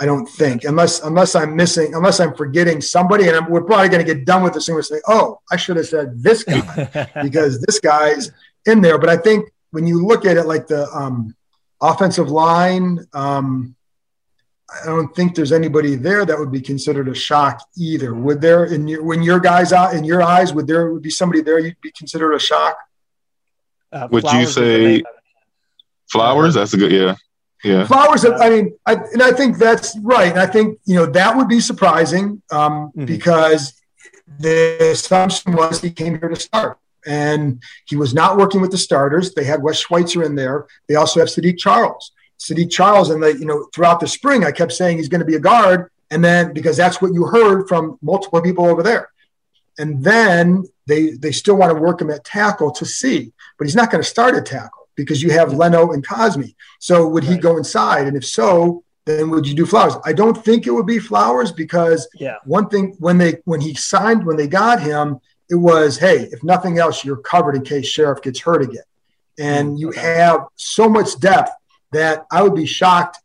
I 0.00 0.06
don't 0.06 0.26
think 0.26 0.64
unless 0.64 1.02
unless 1.02 1.34
I'm 1.34 1.54
missing 1.54 1.94
unless 1.94 2.18
I'm 2.18 2.34
forgetting 2.34 2.80
somebody 2.80 3.28
and 3.28 3.36
I'm, 3.36 3.50
we're 3.50 3.62
probably 3.62 3.90
going 3.90 4.04
to 4.04 4.14
get 4.14 4.24
done 4.24 4.42
with 4.42 4.54
this 4.54 4.66
and 4.68 4.74
we're 4.74 4.82
say 4.82 5.02
oh 5.06 5.38
I 5.50 5.56
should 5.56 5.76
have 5.76 5.86
said 5.86 6.22
this 6.22 6.44
guy 6.44 7.10
because 7.22 7.60
this 7.60 7.78
guy's 7.78 8.32
in 8.64 8.80
there. 8.80 8.98
But 8.98 9.10
I 9.10 9.18
think 9.18 9.50
when 9.70 9.86
you 9.86 10.04
look 10.04 10.24
at 10.24 10.36
it 10.36 10.44
like 10.44 10.66
the 10.66 10.88
um, 10.92 11.34
Offensive 11.80 12.30
line, 12.30 13.00
um, 13.12 13.74
I 14.72 14.86
don't 14.86 15.14
think 15.14 15.34
there's 15.34 15.52
anybody 15.52 15.96
there 15.96 16.24
that 16.24 16.38
would 16.38 16.52
be 16.52 16.60
considered 16.60 17.08
a 17.08 17.14
shock 17.14 17.62
either. 17.76 18.14
Would 18.14 18.40
there, 18.40 18.64
in 18.64 18.86
your, 18.88 19.02
when 19.02 19.22
your 19.22 19.40
guys 19.40 19.72
out 19.72 19.94
in 19.94 20.04
your 20.04 20.22
eyes, 20.22 20.54
would 20.54 20.66
there 20.66 20.92
would 20.92 21.02
be 21.02 21.10
somebody 21.10 21.42
there 21.42 21.58
you'd 21.58 21.80
be 21.80 21.90
considered 21.90 22.32
a 22.32 22.38
shock? 22.38 22.76
Uh, 23.90 24.08
would 24.10 24.24
you 24.32 24.46
say 24.46 25.02
flowers? 26.10 26.54
That's 26.54 26.72
a 26.72 26.76
good, 26.76 26.92
yeah. 26.92 27.16
Yeah. 27.64 27.86
Flowers, 27.86 28.24
I 28.24 28.50
mean, 28.50 28.76
I, 28.86 28.94
and 28.94 29.22
I 29.22 29.32
think 29.32 29.56
that's 29.56 29.96
right. 30.02 30.30
And 30.30 30.40
I 30.40 30.46
think, 30.46 30.80
you 30.84 30.96
know, 30.96 31.06
that 31.06 31.36
would 31.36 31.48
be 31.48 31.60
surprising 31.60 32.42
um, 32.50 32.88
mm-hmm. 32.88 33.04
because 33.04 33.80
the 34.38 34.90
assumption 34.90 35.52
was 35.52 35.80
he 35.80 35.90
came 35.90 36.18
here 36.18 36.28
to 36.28 36.36
start 36.36 36.78
and 37.06 37.62
he 37.86 37.96
was 37.96 38.14
not 38.14 38.36
working 38.36 38.60
with 38.60 38.70
the 38.70 38.78
starters. 38.78 39.34
They 39.34 39.44
had 39.44 39.62
Wes 39.62 39.78
Schweitzer 39.78 40.24
in 40.24 40.34
there. 40.34 40.66
They 40.88 40.96
also 40.96 41.20
have 41.20 41.28
Saahdiq 41.28 41.58
Charles. 41.58 42.12
Saahdiq 42.38 42.70
Charles, 42.70 43.10
and 43.10 43.22
the, 43.22 43.38
you 43.38 43.44
know, 43.44 43.68
throughout 43.72 44.00
the 44.00 44.08
spring, 44.08 44.44
I 44.44 44.50
kept 44.50 44.72
saying 44.72 44.96
he's 44.96 45.08
going 45.08 45.20
to 45.20 45.26
be 45.26 45.36
a 45.36 45.40
guard, 45.40 45.90
and 46.10 46.24
then 46.24 46.52
because 46.52 46.76
that's 46.76 47.00
what 47.00 47.14
you 47.14 47.24
heard 47.26 47.68
from 47.68 47.98
multiple 48.02 48.40
people 48.40 48.66
over 48.66 48.82
there, 48.82 49.10
and 49.78 50.02
then 50.02 50.64
they 50.86 51.10
they 51.10 51.30
still 51.30 51.56
want 51.56 51.72
to 51.72 51.80
work 51.80 52.00
him 52.00 52.10
at 52.10 52.24
tackle 52.24 52.72
to 52.72 52.84
see, 52.84 53.32
but 53.58 53.66
he's 53.66 53.76
not 53.76 53.90
going 53.90 54.02
to 54.02 54.08
start 54.08 54.34
at 54.34 54.46
tackle 54.46 54.81
because 54.94 55.22
you 55.22 55.30
have 55.30 55.54
Leno 55.54 55.92
and 55.92 56.06
Cosmi. 56.06 56.54
So 56.78 57.06
would 57.08 57.24
he 57.24 57.36
go 57.36 57.56
inside? 57.56 58.06
And 58.06 58.16
if 58.16 58.26
so, 58.26 58.84
then 59.04 59.30
would 59.30 59.46
you 59.46 59.54
do 59.54 59.66
Flowers? 59.66 59.94
I 60.04 60.12
don't 60.12 60.36
think 60.44 60.66
it 60.66 60.70
would 60.70 60.86
be 60.86 60.98
Flowers 60.98 61.50
because 61.52 62.08
yeah. 62.14 62.36
one 62.44 62.68
thing 62.68 62.96
when 62.98 63.18
they 63.18 63.38
when 63.44 63.60
he 63.60 63.74
signed 63.74 64.24
when 64.24 64.36
they 64.36 64.46
got 64.46 64.80
him 64.80 65.20
it 65.52 65.56
was, 65.56 65.98
hey, 65.98 66.30
if 66.32 66.42
nothing 66.42 66.78
else, 66.78 67.04
you're 67.04 67.18
covered 67.18 67.54
in 67.54 67.62
case 67.62 67.86
Scherff 67.86 68.22
gets 68.22 68.40
hurt 68.40 68.62
again. 68.62 68.84
And 69.38 69.76
mm, 69.76 69.78
you 69.78 69.90
have 69.90 70.46
so 70.56 70.88
much 70.88 71.20
depth 71.20 71.50
that 71.92 72.24
I 72.32 72.42
would 72.42 72.54
be 72.54 72.64
shocked. 72.64 73.18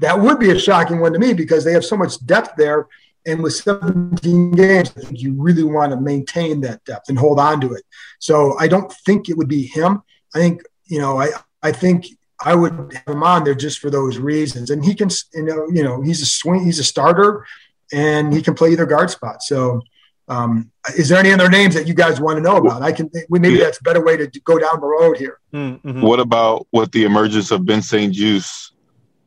That 0.00 0.20
would 0.20 0.38
be 0.38 0.50
a 0.50 0.58
shocking 0.58 1.00
one 1.00 1.14
to 1.14 1.18
me 1.18 1.32
because 1.32 1.64
they 1.64 1.72
have 1.72 1.84
so 1.84 1.96
much 1.96 2.24
depth 2.26 2.56
there. 2.58 2.86
And 3.26 3.42
with 3.42 3.54
17 3.54 4.50
games, 4.50 4.92
I 4.94 5.00
think 5.00 5.22
you 5.22 5.32
really 5.32 5.62
want 5.62 5.92
to 5.92 6.00
maintain 6.00 6.60
that 6.60 6.84
depth 6.84 7.08
and 7.08 7.18
hold 7.18 7.40
on 7.40 7.62
to 7.62 7.72
it. 7.72 7.84
So 8.18 8.58
I 8.58 8.68
don't 8.68 8.92
think 8.92 9.30
it 9.30 9.38
would 9.38 9.48
be 9.48 9.66
him. 9.66 10.02
I 10.34 10.40
think, 10.40 10.62
you 10.86 10.98
know, 10.98 11.20
I, 11.20 11.28
I 11.62 11.72
think 11.72 12.06
I 12.40 12.54
would 12.54 12.92
have 13.06 13.14
him 13.14 13.22
on 13.22 13.44
there 13.44 13.54
just 13.54 13.78
for 13.78 13.90
those 13.90 14.18
reasons. 14.18 14.70
And 14.70 14.84
he 14.84 14.94
can, 14.94 15.08
you 15.32 15.42
know, 15.42 15.66
you 15.72 15.82
know, 15.82 16.02
he's 16.02 16.20
a 16.20 16.26
swing, 16.26 16.64
he's 16.64 16.78
a 16.78 16.84
starter 16.84 17.46
and 17.92 18.32
he 18.32 18.42
can 18.42 18.54
play 18.54 18.72
either 18.72 18.86
guard 18.86 19.10
spot. 19.10 19.42
So 19.42 19.82
um, 20.28 20.70
is 20.96 21.08
there 21.08 21.18
any 21.18 21.32
other 21.32 21.48
names 21.48 21.74
that 21.74 21.86
you 21.86 21.94
guys 21.94 22.20
want 22.20 22.36
to 22.36 22.42
know 22.42 22.56
about? 22.56 22.82
I 22.82 22.92
can 22.92 23.10
maybe 23.30 23.58
that's 23.58 23.78
a 23.78 23.82
better 23.82 24.04
way 24.04 24.16
to 24.16 24.26
go 24.40 24.58
down 24.58 24.80
the 24.80 24.86
road 24.86 25.16
here. 25.18 25.38
Mm-hmm. 25.52 26.00
What 26.00 26.20
about 26.20 26.66
with 26.72 26.90
the 26.92 27.04
emergence 27.04 27.50
of 27.50 27.64
Ben 27.64 27.82
St-Juste, 27.82 28.72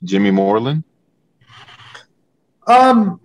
Jimmy 0.04 0.32
Moreland? 0.32 0.84
Um, 2.68 3.22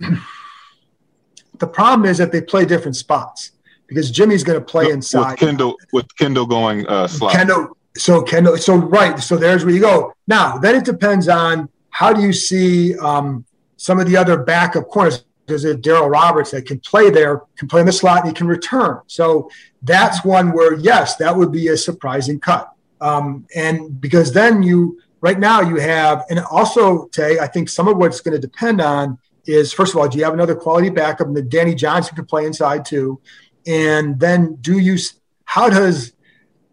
the 1.58 1.66
problem 1.66 2.08
is 2.08 2.18
that 2.18 2.30
they 2.30 2.40
play 2.40 2.64
different 2.64 2.96
spots 2.96 3.52
because 3.86 4.10
Jimmy's 4.10 4.44
going 4.44 4.58
to 4.58 4.64
play 4.64 4.90
inside. 4.90 5.32
With 5.32 5.40
Kendall, 5.40 5.76
with 5.92 6.16
Kendall 6.16 6.46
going 6.46 6.86
uh, 6.86 7.08
slot. 7.08 7.32
Kendall, 7.32 7.76
so 7.96 8.22
Kendall, 8.22 8.56
so 8.56 8.76
right, 8.76 9.18
so 9.18 9.36
there's 9.36 9.64
where 9.64 9.74
you 9.74 9.80
go. 9.80 10.14
Now 10.26 10.58
then, 10.58 10.74
it 10.74 10.84
depends 10.84 11.28
on 11.28 11.68
how 11.90 12.12
do 12.12 12.22
you 12.22 12.32
see 12.32 12.96
um, 12.98 13.44
some 13.76 14.00
of 14.00 14.06
the 14.06 14.16
other 14.16 14.38
backup 14.38 14.88
corners 14.88 15.24
there's 15.46 15.64
a 15.64 15.74
Darryl 15.74 16.10
Roberts 16.10 16.50
that 16.52 16.66
can 16.66 16.78
play 16.80 17.10
there, 17.10 17.42
can 17.56 17.68
play 17.68 17.80
in 17.80 17.86
the 17.86 17.92
slot, 17.92 18.20
and 18.20 18.28
he 18.28 18.34
can 18.34 18.46
return. 18.46 19.00
So 19.06 19.50
that's 19.82 20.24
one 20.24 20.52
where, 20.52 20.74
yes, 20.74 21.16
that 21.16 21.36
would 21.36 21.52
be 21.52 21.68
a 21.68 21.76
surprising 21.76 22.40
cut. 22.40 22.72
Um, 23.00 23.46
and 23.54 24.00
because 24.00 24.32
then 24.32 24.62
you, 24.62 25.00
right 25.20 25.38
now, 25.38 25.60
you 25.60 25.76
have, 25.76 26.24
and 26.30 26.38
also, 26.50 27.06
Tay, 27.08 27.38
I 27.40 27.46
think 27.46 27.68
some 27.68 27.88
of 27.88 27.96
what's 27.96 28.20
going 28.20 28.34
to 28.34 28.40
depend 28.40 28.80
on 28.80 29.18
is 29.44 29.72
first 29.72 29.92
of 29.92 30.00
all, 30.00 30.08
do 30.08 30.16
you 30.16 30.24
have 30.24 30.34
another 30.34 30.54
quality 30.54 30.88
backup? 30.88 31.26
And 31.26 31.36
then 31.36 31.48
Danny 31.48 31.74
Johnson 31.74 32.14
can 32.14 32.26
play 32.26 32.46
inside 32.46 32.84
too. 32.84 33.20
And 33.66 34.18
then 34.20 34.56
do 34.60 34.78
you, 34.78 34.96
how 35.44 35.68
does, 35.68 36.11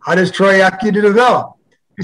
how 0.10 0.16
does 0.16 0.32
Troy 0.32 0.56
Apke 0.60 0.92
develop? 0.92 1.54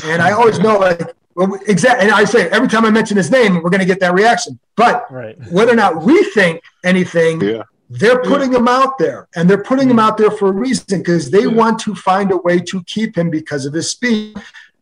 And 0.03 0.21
I 0.21 0.31
always 0.31 0.59
know 0.59 0.77
like, 0.77 1.01
well, 1.33 1.57
exactly. 1.67 2.05
And 2.05 2.15
I 2.15 2.23
say 2.23 2.47
every 2.49 2.67
time 2.67 2.85
I 2.85 2.91
mention 2.91 3.17
his 3.17 3.31
name, 3.31 3.55
we're 3.55 3.71
going 3.71 3.79
to 3.79 3.85
get 3.85 3.99
that 4.01 4.13
reaction. 4.13 4.59
But 4.75 5.11
right. 5.11 5.35
whether 5.51 5.71
or 5.71 5.75
not 5.75 6.03
we 6.03 6.23
think 6.25 6.61
anything, 6.83 7.41
yeah. 7.41 7.63
they're 7.89 8.21
putting 8.21 8.51
yeah. 8.51 8.59
him 8.59 8.67
out 8.67 8.99
there, 8.99 9.27
and 9.35 9.49
they're 9.49 9.63
putting 9.63 9.89
him 9.89 9.97
mm. 9.97 10.03
out 10.03 10.17
there 10.17 10.29
for 10.29 10.49
a 10.49 10.51
reason 10.51 10.99
because 10.99 11.31
they 11.31 11.45
yeah. 11.45 11.47
want 11.61 11.79
to 11.79 11.95
find 11.95 12.31
a 12.31 12.37
way 12.37 12.59
to 12.59 12.83
keep 12.83 13.17
him 13.17 13.31
because 13.31 13.65
of 13.65 13.73
his 13.73 13.89
speed. 13.89 14.37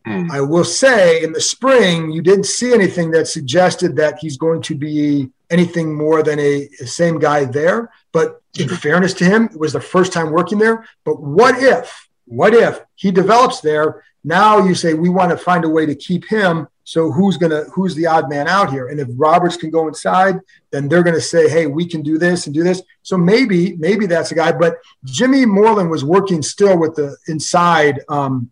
Mm. 0.05 0.29
I 0.29 0.41
will 0.41 0.65
say, 0.65 1.23
in 1.23 1.31
the 1.31 1.39
spring, 1.39 2.11
you 2.11 2.21
didn't 2.21 2.45
see 2.45 2.73
anything 2.73 3.11
that 3.11 3.27
suggested 3.27 3.95
that 3.95 4.19
he's 4.19 4.35
going 4.35 4.61
to 4.63 4.75
be 4.75 5.29
anything 5.49 5.95
more 5.95 6.23
than 6.23 6.39
a, 6.39 6.67
a 6.81 6.87
same 6.87 7.19
guy 7.19 7.45
there. 7.45 7.89
But 8.11 8.41
in 8.59 8.67
fairness 8.67 9.13
to 9.15 9.23
him, 9.23 9.45
it 9.45 9.59
was 9.59 9.71
the 9.71 9.79
first 9.79 10.11
time 10.11 10.29
working 10.31 10.57
there. 10.57 10.85
But 11.05 11.21
what 11.21 11.63
if? 11.63 12.09
What 12.25 12.53
if 12.53 12.81
he 12.95 13.11
develops 13.11 13.61
there 13.61 14.03
now 14.23 14.59
you 14.65 14.73
say 14.73 14.93
we 14.93 15.09
want 15.09 15.31
to 15.31 15.37
find 15.37 15.65
a 15.65 15.69
way 15.69 15.85
to 15.85 15.95
keep 15.95 16.25
him. 16.25 16.67
So 16.85 17.11
who's 17.11 17.37
gonna 17.37 17.63
who's 17.73 17.95
the 17.95 18.07
odd 18.07 18.29
man 18.29 18.47
out 18.47 18.71
here? 18.71 18.87
And 18.87 18.99
if 18.99 19.07
Roberts 19.15 19.57
can 19.57 19.69
go 19.69 19.87
inside, 19.87 20.39
then 20.71 20.87
they're 20.87 21.03
gonna 21.03 21.21
say, 21.21 21.49
hey, 21.49 21.67
we 21.67 21.85
can 21.87 22.01
do 22.01 22.17
this 22.17 22.45
and 22.45 22.53
do 22.53 22.63
this. 22.63 22.81
So 23.03 23.17
maybe 23.17 23.75
maybe 23.77 24.05
that's 24.05 24.31
a 24.31 24.35
guy. 24.35 24.51
But 24.51 24.77
Jimmy 25.03 25.45
Moreland 25.45 25.89
was 25.89 26.03
working 26.03 26.41
still 26.41 26.77
with 26.77 26.95
the 26.95 27.15
inside 27.27 28.01
um, 28.09 28.51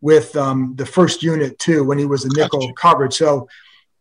with 0.00 0.36
um, 0.36 0.74
the 0.76 0.86
first 0.86 1.22
unit 1.22 1.58
too 1.58 1.84
when 1.84 1.98
he 1.98 2.06
was 2.06 2.24
a 2.24 2.28
nickel 2.34 2.60
gotcha. 2.60 2.74
coverage. 2.74 3.14
So 3.14 3.48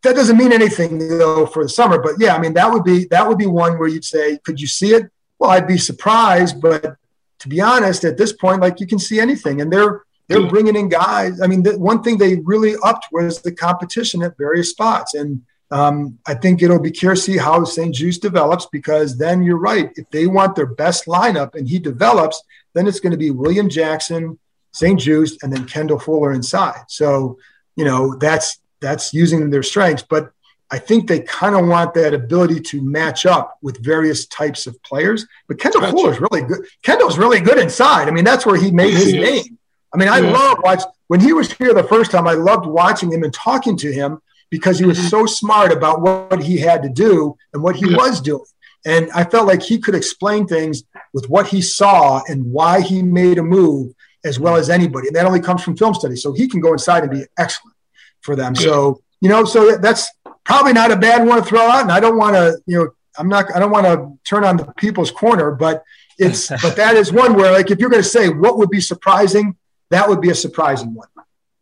that 0.04 0.16
doesn't 0.16 0.38
mean 0.38 0.54
anything 0.54 0.98
though 1.18 1.46
for 1.46 1.64
the 1.64 1.70
summer. 1.70 2.02
But 2.02 2.14
yeah, 2.20 2.36
I 2.36 2.40
mean 2.40 2.54
that 2.54 2.72
would 2.72 2.84
be 2.84 3.06
that 3.06 3.28
would 3.28 3.38
be 3.38 3.46
one 3.46 3.78
where 3.78 3.90
you'd 3.90 4.06
say, 4.06 4.40
could 4.40 4.60
you 4.60 4.68
see 4.68 4.94
it? 4.94 5.10
Well, 5.38 5.52
I'd 5.52 5.68
be 5.68 5.78
surprised, 5.78 6.62
but 6.62 6.98
to 7.40 7.50
be 7.50 7.62
honest, 7.62 8.04
at 8.04 8.18
this 8.18 8.34
point, 8.34 8.62
like 8.62 8.80
you 8.80 8.88
can 8.88 9.00
see 9.00 9.20
anything, 9.20 9.62
and 9.62 9.72
they're 9.72 10.04
they're 10.30 10.48
bringing 10.48 10.76
in 10.76 10.90
guys. 10.90 11.42
I 11.42 11.48
mean, 11.48 11.64
the 11.64 11.78
one 11.78 12.04
thing 12.04 12.18
they 12.18 12.36
really 12.36 12.76
upped 12.84 13.08
was 13.12 13.42
the 13.42 13.52
competition 13.52 14.22
at 14.22 14.38
various 14.38 14.70
spots. 14.70 15.16
And 15.16 15.42
um, 15.72 16.20
I 16.28 16.36
think 16.36 16.62
it'll 16.62 16.80
be 16.80 16.92
curious 16.92 17.26
to 17.26 17.32
see 17.32 17.38
how 17.40 17.64
St-Juste 17.64 18.22
develops 18.22 18.68
because 18.68 19.18
then 19.18 19.42
you're 19.42 19.58
right. 19.58 19.92
If 19.96 20.08
they 20.12 20.28
want 20.28 20.56
their 20.56 20.68
best 20.68 21.08
lineup 21.08 21.56
and 21.56 21.68
he 21.68 21.80
develops, 21.80 22.44
then 22.76 22.86
it's 22.86 23.00
going 23.00 23.12
to 23.12 23.18
be 23.18 23.32
William 23.32 23.70
Jackson, 23.70 24.38
St-Juste, 24.72 25.42
and 25.42 25.52
then 25.52 25.66
Kendall 25.66 25.98
Fuller 25.98 26.32
inside. 26.32 26.84
So, 26.90 27.40
you 27.76 27.84
know, 27.84 28.16
that's 28.16 28.60
that's 28.82 29.14
using 29.16 29.50
their 29.50 29.64
strengths. 29.64 30.04
But 30.08 30.32
I 30.72 30.78
think 30.78 31.08
they 31.08 31.22
kind 31.22 31.56
of 31.56 31.68
want 31.68 31.94
that 31.96 32.14
ability 32.14 32.60
to 32.60 32.82
match 32.82 33.26
up 33.26 33.58
with 33.62 33.84
various 33.84 34.28
types 34.28 34.68
of 34.68 34.82
players. 34.84 35.26
But 35.48 35.60
Kendall 35.60 35.82
gotcha. 35.82 35.94
Fuller 35.94 36.12
is 36.12 36.22
really 36.22 36.42
good. 36.44 36.66
Kendall's 36.84 37.18
really 37.18 37.40
good 37.40 37.58
inside. 37.58 38.08
I 38.08 38.12
mean, 38.12 38.24
that's 38.24 38.46
where 38.46 38.56
he 38.56 38.72
made 38.72 38.94
his 38.94 39.14
name. 39.14 39.58
I 39.94 39.98
mean, 39.98 40.10
I 40.10 40.20
yeah. 40.20 40.32
love 40.32 40.60
watch 40.62 40.84
when 41.08 41.20
he 41.20 41.34
was 41.34 41.52
here 41.54 41.74
the 41.74 41.84
first 41.84 42.12
time. 42.12 42.28
I 42.28 42.34
loved 42.34 42.68
watching 42.68 43.12
him 43.12 43.24
and 43.24 43.34
talking 43.34 43.78
to 43.78 43.92
him 43.92 44.22
because 44.52 44.78
he 44.78 44.86
was 44.86 45.00
mm-hmm. 45.00 45.08
so 45.08 45.26
smart 45.26 45.72
about 45.72 46.02
what 46.02 46.44
he 46.44 46.58
had 46.58 46.84
to 46.84 46.90
do 46.90 47.36
and 47.54 47.64
what 47.64 47.76
he 47.76 47.90
yeah. 47.90 47.98
was 47.98 48.22
doing. 48.22 48.46
And 48.86 49.12
I 49.12 49.24
felt 49.24 49.48
like 49.48 49.62
he 49.62 49.80
could 49.80 49.96
explain 49.96 50.48
things 50.48 50.84
with 51.14 51.30
what 51.30 51.48
he 51.48 51.62
saw 51.62 52.22
and 52.28 52.52
why 52.52 52.82
he 52.82 53.02
made 53.02 53.38
a 53.38 53.44
move 53.44 53.94
as 54.24 54.40
well 54.40 54.56
as 54.56 54.70
anybody. 54.70 55.08
And 55.08 55.16
that 55.16 55.26
only 55.26 55.42
comes 55.42 55.64
from 55.64 55.76
film 55.76 55.94
study. 55.94 56.16
So 56.16 56.34
he 56.34 56.48
can 56.48 56.62
go 56.62 56.74
inside 56.74 57.04
and 57.04 57.12
be 57.12 57.26
excellent 57.38 57.76
for 58.22 58.36
them. 58.36 58.54
Yeah. 58.56 58.62
So, 58.62 59.02
you 59.22 59.30
know, 59.30 59.44
so 59.44 59.78
that's 59.78 60.10
probably 60.50 60.74
not 60.74 60.92
a 60.92 60.96
bad 60.96 61.28
one 61.28 61.38
to 61.38 61.46
throw 61.46 61.62
out. 61.62 61.84
And 61.84 61.92
I 61.92 62.00
don't 62.00 62.18
want 62.18 62.36
to, 62.36 62.60
you 62.66 62.78
know, 62.78 62.90
I'm 63.20 63.30
not, 63.30 63.56
I 63.56 63.60
don't 63.60 63.70
want 63.70 63.86
to 63.86 64.18
turn 64.28 64.44
on 64.44 64.58
the 64.58 64.66
people's 64.78 65.12
corner, 65.12 65.52
but 65.52 65.84
it's, 66.18 66.48
but 66.64 66.76
that 66.76 66.96
is 66.96 67.14
one 67.14 67.36
where 67.36 67.52
like, 67.52 67.70
if 67.70 67.78
you're 67.78 67.92
going 67.92 68.02
to 68.02 68.10
say 68.10 68.30
what 68.30 68.58
would 68.58 68.72
be 68.72 68.82
surprising, 68.82 69.56
that 69.92 70.10
would 70.10 70.22
be 70.22 70.32
a 70.32 70.36
surprising 70.36 70.96
one. 70.96 71.08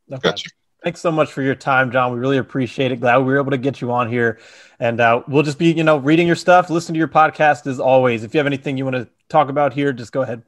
Okay. 0.10 0.30
Gotcha. 0.30 0.50
Thanks 0.84 1.02
so 1.02 1.12
much 1.12 1.34
for 1.34 1.41
your 1.41 1.56
time, 1.56 1.91
John. 1.91 2.13
We 2.13 2.19
really 2.19 2.38
appreciate 2.38 2.93
it. 2.93 3.02
Glad 3.02 3.17
we 3.17 3.26
were 3.26 3.39
able 3.39 3.52
to 3.52 3.58
get 3.58 3.82
you 3.82 3.91
on 3.91 4.10
here, 4.10 4.39
and 4.80 5.02
uh, 5.02 5.23
we'll 5.28 5.43
just 5.43 5.58
be, 5.58 5.73
you 5.73 5.84
know, 5.84 5.97
reading 5.97 6.28
your 6.28 6.36
stuff, 6.36 6.69
listen 6.69 6.93
to 6.93 7.00
your 7.00 7.10
podcast 7.10 7.67
as 7.67 7.80
always. 7.80 8.23
If 8.23 8.34
you 8.34 8.38
have 8.38 8.47
anything 8.47 8.78
you 8.78 8.86
want 8.86 8.95
to 8.95 9.10
talk 9.28 9.50
about 9.50 9.73
here, 9.73 9.91
just 9.91 10.13
go 10.13 10.21
ahead. 10.21 10.43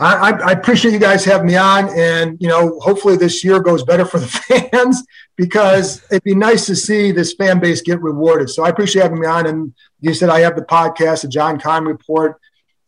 I, 0.00 0.32
I, 0.32 0.50
appreciate 0.50 0.92
you 0.92 0.98
guys 0.98 1.24
having 1.24 1.46
me 1.46 1.56
on, 1.56 1.88
and 1.96 2.36
you 2.40 2.48
know, 2.48 2.80
hopefully 2.80 3.16
this 3.16 3.44
year 3.44 3.60
goes 3.60 3.84
better 3.84 4.04
for 4.04 4.18
the 4.18 4.26
fans 4.72 5.04
because 5.36 6.02
it'd 6.10 6.24
be 6.24 6.34
nice 6.34 6.66
to 6.66 6.74
see 6.74 7.12
this 7.12 7.34
fan 7.34 7.60
base 7.60 7.80
get 7.80 8.00
rewarded. 8.02 8.50
So 8.50 8.64
I 8.64 8.70
appreciate 8.70 9.02
having 9.02 9.20
me 9.20 9.26
on, 9.26 9.46
and 9.46 9.72
you 10.00 10.12
said 10.12 10.30
I 10.30 10.40
have 10.40 10.56
the 10.56 10.62
podcast, 10.62 11.22
the 11.22 11.28
John 11.28 11.60
Keim 11.60 11.86
Report. 11.86 12.40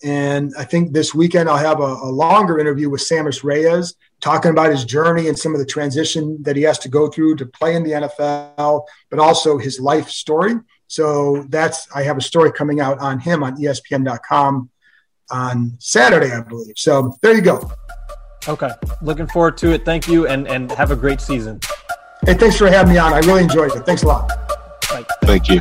And 0.02 0.52
I 0.58 0.64
think 0.64 0.92
this 0.92 1.14
weekend 1.14 1.48
I'll 1.48 1.56
have 1.56 1.80
a, 1.80 1.84
a, 1.84 2.10
longer 2.10 2.58
interview 2.58 2.90
with 2.90 3.00
Sammis 3.00 3.42
Reyes 3.42 3.94
talking 4.20 4.50
about 4.50 4.70
his 4.70 4.84
journey 4.84 5.28
and 5.28 5.38
some 5.38 5.54
of 5.54 5.58
the 5.58 5.64
transition 5.64 6.42
that 6.42 6.54
he 6.54 6.62
has 6.62 6.78
to 6.80 6.90
go 6.90 7.08
through 7.08 7.36
to 7.36 7.46
play 7.46 7.76
in 7.76 7.82
the 7.82 7.92
NFL, 7.92 8.84
but 9.08 9.18
also 9.18 9.56
his 9.56 9.80
life 9.80 10.10
story. 10.10 10.56
So 10.86 11.46
that's 11.48 11.88
I 11.94 12.02
have 12.02 12.18
a 12.18 12.22
story 12.22 12.52
coming 12.52 12.78
out 12.78 12.98
on 12.98 13.20
him 13.20 13.42
on 13.42 13.56
ESPN.com 13.56 14.68
on 15.30 15.76
Saturday, 15.78 16.32
I 16.32 16.40
believe. 16.40 16.74
So 16.76 17.16
there 17.22 17.34
you 17.34 17.42
go. 17.42 17.70
Okay, 18.48 18.70
looking 19.02 19.26
forward 19.26 19.56
to 19.58 19.72
it. 19.72 19.84
Thank 19.84 20.06
you, 20.06 20.26
and 20.28 20.46
and 20.46 20.70
have 20.72 20.90
a 20.90 20.96
great 20.96 21.20
season. 21.20 21.60
Hey, 22.24 22.34
thanks 22.34 22.56
for 22.56 22.68
having 22.68 22.92
me 22.92 22.98
on. 22.98 23.12
I 23.12 23.18
really 23.18 23.42
enjoyed 23.42 23.72
it. 23.72 23.84
Thanks 23.84 24.02
a 24.02 24.06
lot. 24.06 24.28
Bye. 24.88 25.04
Thank 25.22 25.48
you. 25.48 25.60